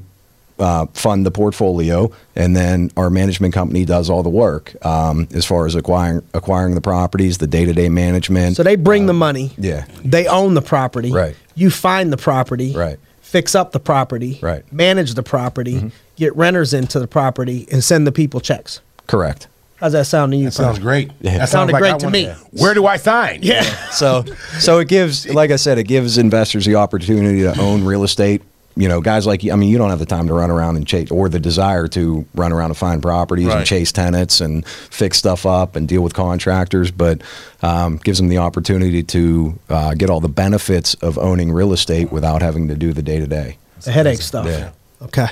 uh, 0.61 0.85
fund 0.93 1.25
the 1.25 1.31
portfolio, 1.31 2.11
and 2.35 2.55
then 2.55 2.91
our 2.95 3.09
management 3.09 3.53
company 3.53 3.83
does 3.83 4.09
all 4.09 4.23
the 4.23 4.29
work 4.29 4.73
um, 4.85 5.27
as 5.33 5.45
far 5.45 5.65
as 5.65 5.75
acquiring 5.75 6.21
acquiring 6.33 6.75
the 6.75 6.81
properties, 6.81 7.39
the 7.39 7.47
day 7.47 7.65
to 7.65 7.73
day 7.73 7.89
management. 7.89 8.55
So 8.55 8.63
they 8.63 8.75
bring 8.77 9.07
the 9.07 9.13
money. 9.13 9.51
yeah. 9.57 9.85
They 10.05 10.27
own 10.27 10.53
the 10.53 10.61
property. 10.61 11.11
Right. 11.11 11.35
You 11.55 11.69
find 11.69 12.13
the 12.13 12.17
property. 12.17 12.73
Right. 12.73 12.97
Fix 13.21 13.55
up 13.55 13.71
the 13.71 13.79
property. 13.79 14.39
Right. 14.41 14.65
Mm-hmm. 14.65 14.75
Manage 14.77 15.13
the 15.15 15.23
property. 15.23 15.91
Get 16.17 16.35
renters 16.35 16.73
into 16.73 16.99
the 16.99 17.07
property 17.07 17.67
and 17.71 17.83
send 17.83 18.05
the 18.05 18.11
people 18.11 18.39
checks. 18.39 18.79
correct. 19.07 19.47
How's 19.77 19.93
that 19.93 20.05
sound 20.05 20.31
to 20.33 20.37
you? 20.37 20.45
That 20.45 20.51
sounds 20.51 20.77
great. 20.77 21.09
Yeah. 21.21 21.39
That 21.39 21.49
Sounded 21.49 21.73
sounds 21.73 21.81
great 21.81 21.93
I 21.95 21.97
to 21.97 22.09
me. 22.11 22.25
that. 22.25 22.37
Where 22.51 22.75
do 22.75 22.85
I 22.85 22.97
sign? 22.97 23.39
Yeah. 23.41 23.63
So, 23.89 24.23
so 24.59 24.77
it 24.77 24.87
gives, 24.87 25.27
like 25.33 25.49
I 25.49 25.55
said, 25.55 25.79
it 25.79 25.85
gives 25.85 26.19
investors 26.19 26.65
the 26.67 26.75
opportunity 26.75 27.41
to 27.41 27.59
own 27.59 27.83
real 27.83 28.03
estate. 28.03 28.43
You 28.75 28.87
know, 28.87 29.01
guys 29.01 29.27
like 29.27 29.43
you, 29.43 29.51
I 29.51 29.55
mean, 29.57 29.69
you 29.69 29.77
don't 29.77 29.89
have 29.89 29.99
the 29.99 30.05
time 30.05 30.27
to 30.27 30.33
run 30.33 30.49
around 30.49 30.77
and 30.77 30.87
chase, 30.87 31.11
or 31.11 31.27
the 31.27 31.39
desire 31.39 31.87
to 31.89 32.25
run 32.35 32.53
around 32.53 32.71
and 32.71 32.77
find 32.77 33.01
properties 33.01 33.47
Right. 33.47 33.57
and 33.57 33.65
chase 33.65 33.91
tenants 33.91 34.39
and 34.39 34.65
fix 34.65 35.17
stuff 35.17 35.45
up 35.45 35.75
and 35.75 35.87
deal 35.87 36.01
with 36.01 36.13
contractors, 36.13 36.89
but 36.89 37.21
um, 37.61 37.97
gives 37.97 38.17
them 38.17 38.29
the 38.29 38.37
opportunity 38.37 39.03
to 39.03 39.59
uh, 39.69 39.93
get 39.93 40.09
all 40.09 40.21
the 40.21 40.29
benefits 40.29 40.93
of 40.95 41.17
owning 41.17 41.51
real 41.51 41.73
estate 41.73 42.11
without 42.13 42.41
having 42.41 42.69
to 42.69 42.75
do 42.75 42.93
the 42.93 43.01
day 43.01 43.19
to 43.19 43.27
day. 43.27 43.57
The 43.81 43.91
headache 43.91 44.21
stuff. 44.21 44.45
Yeah. 44.45 44.71
Okay. 45.01 45.27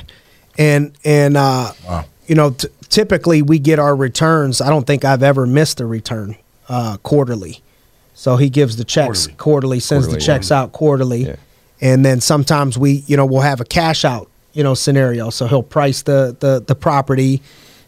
And 0.58 0.91
and 1.06 1.38
uh, 1.38 1.71
Wow. 1.88 2.06
you 2.28 2.36
know, 2.36 2.49
t- 2.52 2.67
typically 2.89 3.41
we 3.41 3.58
get 3.60 3.80
our 3.80 3.95
returns. 3.95 4.60
I 4.60 4.69
don't 4.69 4.86
think 4.86 5.06
I've 5.06 5.23
ever 5.23 5.45
missed 5.45 5.80
a 5.80 5.86
return 5.86 6.36
uh, 6.67 6.97
quarterly. 7.04 7.62
So 8.15 8.36
he 8.36 8.49
gives 8.49 8.75
the 8.75 8.84
checks 8.84 9.28
quarterly, 9.28 9.38
Quarterly. 9.38 9.80
sends 9.80 10.06
Quarterly, 10.08 10.19
the 10.19 10.25
checks 10.25 10.52
out 10.52 10.73
quarterly, 10.73 11.23
Yeah. 11.28 11.36
And 11.81 12.03
then 12.05 12.21
sometimes 12.21 12.77
we, 12.77 13.03
you 13.07 13.15
know, 13.17 13.25
we'll 13.25 13.41
have 13.41 13.61
a 13.61 13.65
cash 13.65 14.03
out, 14.05 14.29
you 14.53 14.63
know, 14.63 14.73
scenario. 14.73 15.29
So 15.29 15.47
he'll 15.47 15.63
price 15.63 16.01
the 16.03 16.35
the 16.39 16.63
the 16.65 16.75
property. 16.75 17.41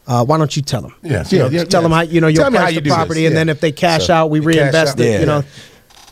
Uh, 0.07 0.25
why 0.25 0.37
don't 0.37 0.55
you 0.55 0.61
tell 0.63 0.81
them? 0.81 0.93
Yes, 1.03 1.31
You 1.31 1.39
know, 1.39 1.45
yeah, 1.47 1.59
yeah, 1.59 1.63
tell 1.65 1.83
them 1.83 1.91
how 1.91 2.01
you 2.01 2.19
know 2.21 2.27
you'll 2.27 2.41
Tell 2.43 2.51
me 2.51 2.57
how 2.57 2.63
price 2.63 2.73
you 2.73 2.79
the 2.81 2.83
do 2.85 2.89
this, 2.89 2.95
property, 2.97 3.25
and 3.27 3.33
yeah. 3.33 3.39
then 3.39 3.49
if 3.49 3.61
they 3.61 3.71
cash 3.71 4.07
So- 4.07 4.13
out, 4.15 4.29
we 4.29 4.39
reinvest 4.39 4.93
out. 4.93 4.99
it. 5.05 5.11
Yeah. 5.11 5.19
You 5.21 5.25
know, 5.27 5.43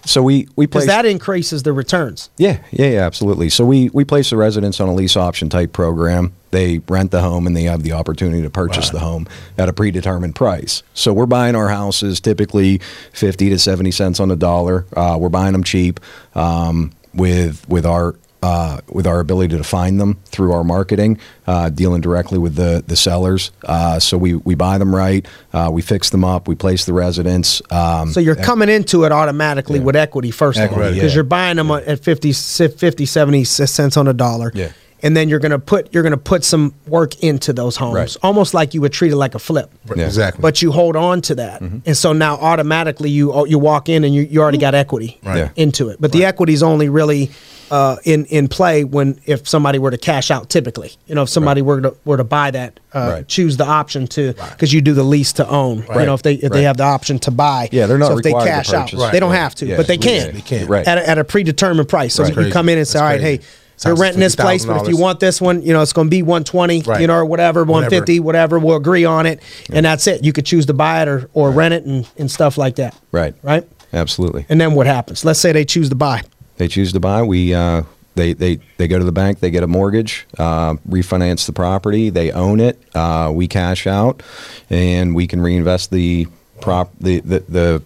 So 0.05 0.23
we 0.23 0.47
we 0.55 0.65
because 0.65 0.85
place 0.85 0.87
that 0.95 1.05
increases 1.05 1.63
the 1.63 1.73
returns. 1.73 2.29
Yeah, 2.37 2.59
yeah, 2.71 2.87
yeah, 2.91 3.05
absolutely. 3.05 3.49
So 3.49 3.65
we 3.65 3.89
we 3.89 4.05
place 4.05 4.29
the 4.29 4.37
residents 4.37 4.79
on 4.79 4.87
a 4.87 4.93
lease 4.93 5.17
option 5.17 5.49
type 5.49 5.73
program. 5.73 6.31
They 6.51 6.79
rent 6.87 7.11
the 7.11 7.21
home 7.21 7.45
and 7.47 7.55
they 7.57 7.63
have 7.63 7.83
the 7.83 7.91
opportunity 7.91 8.41
to 8.43 8.49
purchase 8.49 8.85
Right. 8.85 8.93
the 8.93 8.99
home 8.99 9.27
at 9.57 9.69
a 9.69 9.73
predetermined 9.73 10.35
price. 10.35 10.81
So 10.93 11.11
we're 11.11 11.25
buying 11.27 11.55
our 11.55 11.69
houses 11.69 12.19
typically 12.21 12.79
fifty 13.11 13.49
to 13.49 13.59
seventy 13.59 13.91
cents 13.91 14.19
on 14.19 14.29
the 14.29 14.35
dollar. 14.37 14.85
Uh, 14.95 15.17
we're 15.19 15.29
buying 15.29 15.51
them 15.53 15.63
cheap 15.63 15.99
um, 16.35 16.91
with 17.19 17.67
with 17.69 17.85
our. 17.85 18.15
Uh, 18.41 18.79
with 18.87 19.05
our 19.05 19.19
ability 19.19 19.57
to 19.57 19.63
find 19.65 19.99
them 19.99 20.17
through 20.23 20.53
our 20.53 20.63
marketing, 20.63 21.19
uh, 21.45 21.67
dealing 21.69 21.99
directly 21.99 22.39
with 22.39 22.55
the 22.55 22.81
the 22.87 22.95
sellers, 22.95 23.51
uh, 23.65 23.99
so 23.99 24.17
we 24.17 24.35
we 24.35 24.55
buy 24.55 24.77
them 24.77 24.95
right, 24.95 25.27
uh, 25.51 25.69
we 25.69 25.81
fix 25.81 26.09
them 26.09 26.23
up, 26.23 26.47
we 26.47 26.55
place 26.55 26.85
the 26.85 26.93
residents. 26.93 27.61
Um, 27.69 28.13
So 28.13 28.21
you're 28.21 28.35
coming 28.37 28.69
into 28.69 29.03
it 29.03 29.11
automatically 29.11 29.79
Yeah. 29.79 29.83
with 29.83 29.97
equity 29.97 30.31
first 30.31 30.57
of 30.57 30.71
all, 30.71 30.77
because 30.77 30.95
yeah. 30.95 31.15
you're 31.15 31.25
buying 31.25 31.57
them 31.57 31.69
at 31.69 31.99
50, 32.01 32.31
50, 32.31 33.05
70 33.05 33.43
cents 33.43 33.97
on 33.97 34.07
a 34.07 34.13
dollar. 34.13 34.53
Yeah. 34.55 34.69
And 35.01 35.15
then 35.15 35.29
you're 35.29 35.39
gonna 35.39 35.59
put 35.59 35.93
you're 35.93 36.03
gonna 36.03 36.17
put 36.17 36.43
some 36.43 36.73
work 36.87 37.17
into 37.23 37.53
those 37.53 37.77
homes, 37.77 37.95
Right. 37.95 38.17
almost 38.21 38.53
like 38.53 38.73
you 38.73 38.81
would 38.81 38.91
treat 38.93 39.11
it 39.11 39.15
like 39.15 39.33
a 39.35 39.39
flip. 39.39 39.71
Yeah. 39.95 40.05
Exactly. 40.05 40.41
But 40.41 40.61
you 40.61 40.71
hold 40.71 40.95
on 40.95 41.21
to 41.21 41.35
that, 41.35 41.61
and 41.61 41.95
so 41.97 42.11
now 42.13 42.35
automatically 42.35 43.09
you 43.09 43.45
you 43.47 43.57
walk 43.59 43.87
in 43.89 44.03
and 44.03 44.13
you, 44.13 44.23
you 44.23 44.41
already 44.41 44.57
got 44.57 44.75
equity 44.75 45.17
Right. 45.23 45.37
Yeah. 45.37 45.49
into 45.55 45.89
it. 45.89 45.97
But 46.01 46.11
the 46.11 46.25
equity 46.25 46.53
is 46.53 46.61
only 46.63 46.89
really 46.89 47.31
uh, 47.71 47.97
in 48.03 48.25
in 48.25 48.47
play 48.47 48.83
when 48.83 49.19
if 49.25 49.47
somebody 49.47 49.77
were 49.79 49.91
to 49.91 49.97
cash 49.97 50.31
out. 50.31 50.49
Typically, 50.49 50.91
you 51.07 51.13
know, 51.15 51.21
if 51.23 51.29
somebody 51.29 51.61
were 51.61 51.81
to 51.81 51.95
were 52.03 52.17
to 52.17 52.23
buy 52.23 52.49
that, 52.51 52.79
uh, 52.93 53.11
Right. 53.13 53.27
choose 53.27 53.57
the 53.57 53.65
option 53.65 54.07
to 54.07 54.33
because 54.33 54.73
you 54.73 54.81
do 54.81 54.93
the 54.93 55.03
lease 55.03 55.31
to 55.33 55.47
own. 55.47 55.85
You 55.95 56.05
know, 56.05 56.13
if 56.15 56.23
they 56.23 56.33
if 56.33 56.51
they 56.51 56.63
have 56.63 56.77
the 56.77 56.83
option 56.83 57.19
to 57.19 57.31
buy, 57.31 57.69
Yeah, 57.71 57.85
they're 57.85 57.97
not 57.99 58.07
so 58.07 58.17
if 58.17 58.23
they 58.23 58.31
required 58.31 58.45
to 58.45 58.51
cash 58.51 58.73
out, 58.73 58.85
purchase. 58.87 58.99
Right. 58.99 59.11
they 59.13 59.19
don't 59.19 59.29
Right. 59.31 59.37
have 59.39 59.55
to, 59.55 59.65
Yeah. 59.67 59.77
but 59.77 59.87
they 59.87 59.93
Yeah. 59.95 59.99
can. 60.25 60.33
They 60.33 60.41
can. 60.41 60.67
Right. 60.67 60.87
At, 60.87 60.97
a, 60.97 61.09
at 61.09 61.17
a 61.19 61.23
predetermined 61.23 61.87
price. 61.87 62.15
So 62.15 62.23
Right. 62.23 62.35
you 62.47 62.51
come 62.51 62.69
in 62.69 62.79
and 62.79 62.87
say, 62.87 62.93
That's 62.99 63.01
all 63.03 63.07
right, 63.07 63.19
crazy. 63.21 63.37
hey. 63.43 63.43
You're 63.85 63.95
renting 63.95 64.19
this 64.19 64.35
place, 64.35 64.65
but 64.65 64.81
if 64.81 64.87
you 64.89 64.97
want 64.97 65.19
this 65.19 65.39
one, 65.41 65.61
you 65.61 65.73
know, 65.73 65.81
it's 65.81 65.93
going 65.93 66.07
to 66.07 66.11
be 66.11 66.21
120, 66.21 66.81
Right. 66.83 67.01
you 67.01 67.07
know, 67.07 67.15
or 67.15 67.25
whatever, 67.25 67.63
150, 67.63 68.19
whatever. 68.19 68.59
We'll 68.59 68.75
agree 68.77 69.05
on 69.05 69.25
it, 69.25 69.41
and 69.71 69.85
that's 69.85 70.05
it. 70.07 70.23
You 70.23 70.33
could 70.33 70.45
choose 70.45 70.65
to 70.67 70.73
buy 70.73 71.01
it 71.03 71.07
or, 71.07 71.29
or 71.33 71.51
rent 71.51 71.73
it 71.73 71.85
and, 71.85 72.07
and 72.17 72.29
stuff 72.29 72.57
like 72.57 72.75
that. 72.75 72.95
right, 73.11 73.33
Right. 73.41 73.67
absolutely. 73.93 74.45
And 74.49 74.59
then 74.59 74.73
what 74.75 74.85
happens? 74.87 75.23
Let's 75.23 75.39
say 75.39 75.51
they 75.51 75.65
choose 75.65 75.89
to 75.89 75.95
buy. 75.95 76.23
they 76.57 76.67
choose 76.67 76.91
to 76.93 76.99
buy, 76.99 77.21
we 77.23 77.53
uh, 77.53 77.83
they, 78.15 78.33
they, 78.33 78.59
they 78.77 78.87
go 78.89 78.99
to 78.99 79.05
the 79.05 79.13
bank, 79.13 79.39
they 79.39 79.49
get 79.49 79.63
a 79.63 79.67
mortgage, 79.67 80.27
uh, 80.37 80.73
refinance 80.89 81.45
the 81.45 81.53
property, 81.53 82.09
they 82.09 82.31
own 82.33 82.59
it, 82.59 82.77
uh, 82.93 83.31
we 83.33 83.47
cash 83.47 83.87
out, 83.87 84.21
and 84.69 85.15
we 85.15 85.25
can 85.25 85.39
reinvest 85.39 85.89
the 85.91 86.27
prop 86.59 86.91
the 86.99 87.21
the 87.21 87.39
the, 87.47 87.83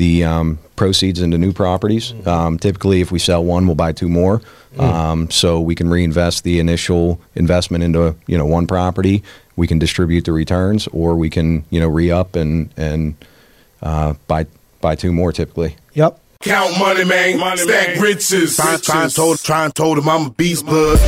the 0.00 0.24
um, 0.24 0.58
proceeds 0.76 1.20
into 1.20 1.36
new 1.36 1.52
properties. 1.52 2.14
Um, 2.26 2.58
typically, 2.58 3.02
if 3.02 3.12
we 3.12 3.18
sell 3.18 3.44
one, 3.44 3.66
we'll 3.66 3.76
buy 3.76 3.92
two 3.92 4.08
more. 4.08 4.40
Um, 4.78 5.30
so 5.30 5.60
we 5.60 5.74
can 5.74 5.90
reinvest 5.90 6.42
the 6.42 6.58
initial 6.58 7.20
investment 7.34 7.84
into 7.84 8.16
you 8.26 8.38
know 8.38 8.46
one 8.46 8.66
property. 8.66 9.22
We 9.56 9.66
can 9.66 9.78
distribute 9.78 10.24
the 10.24 10.32
returns, 10.32 10.86
or 10.88 11.16
we 11.16 11.28
can 11.28 11.64
you 11.68 11.80
know 11.80 11.88
re 11.88 12.10
up 12.10 12.34
and 12.34 12.70
and 12.78 13.14
uh, 13.82 14.14
buy 14.26 14.46
buy 14.80 14.94
two 14.94 15.12
more. 15.12 15.32
Typically, 15.32 15.76
Yep. 15.92 16.18
Count 16.40 16.78
money, 16.78 17.04
man. 17.04 17.38
Money, 17.38 17.58
Stack 17.58 18.00
riches. 18.00 18.56
Try, 18.56 18.78
try 18.78 19.02
and 19.02 19.14
told, 19.14 19.38
try 19.40 19.66
and 19.66 19.74
told 19.74 19.98
him 19.98 20.08
I'm 20.08 20.28
a 20.28 20.30
beast, 20.30 20.64
bud. 20.64 20.98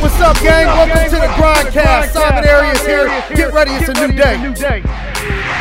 What's 0.00 0.18
up, 0.18 0.36
gang? 0.40 0.64
Welcome 0.66 1.10
to 1.10 1.16
the 1.16 1.32
Grindcast. 1.36 2.12
Simon 2.12 2.48
Arias 2.48 2.86
here. 2.86 3.06
Get 3.36 3.52
ready, 3.52 3.72
it's 3.72 3.90
a 3.90 4.06
new 4.06 4.16
day. 4.16 5.59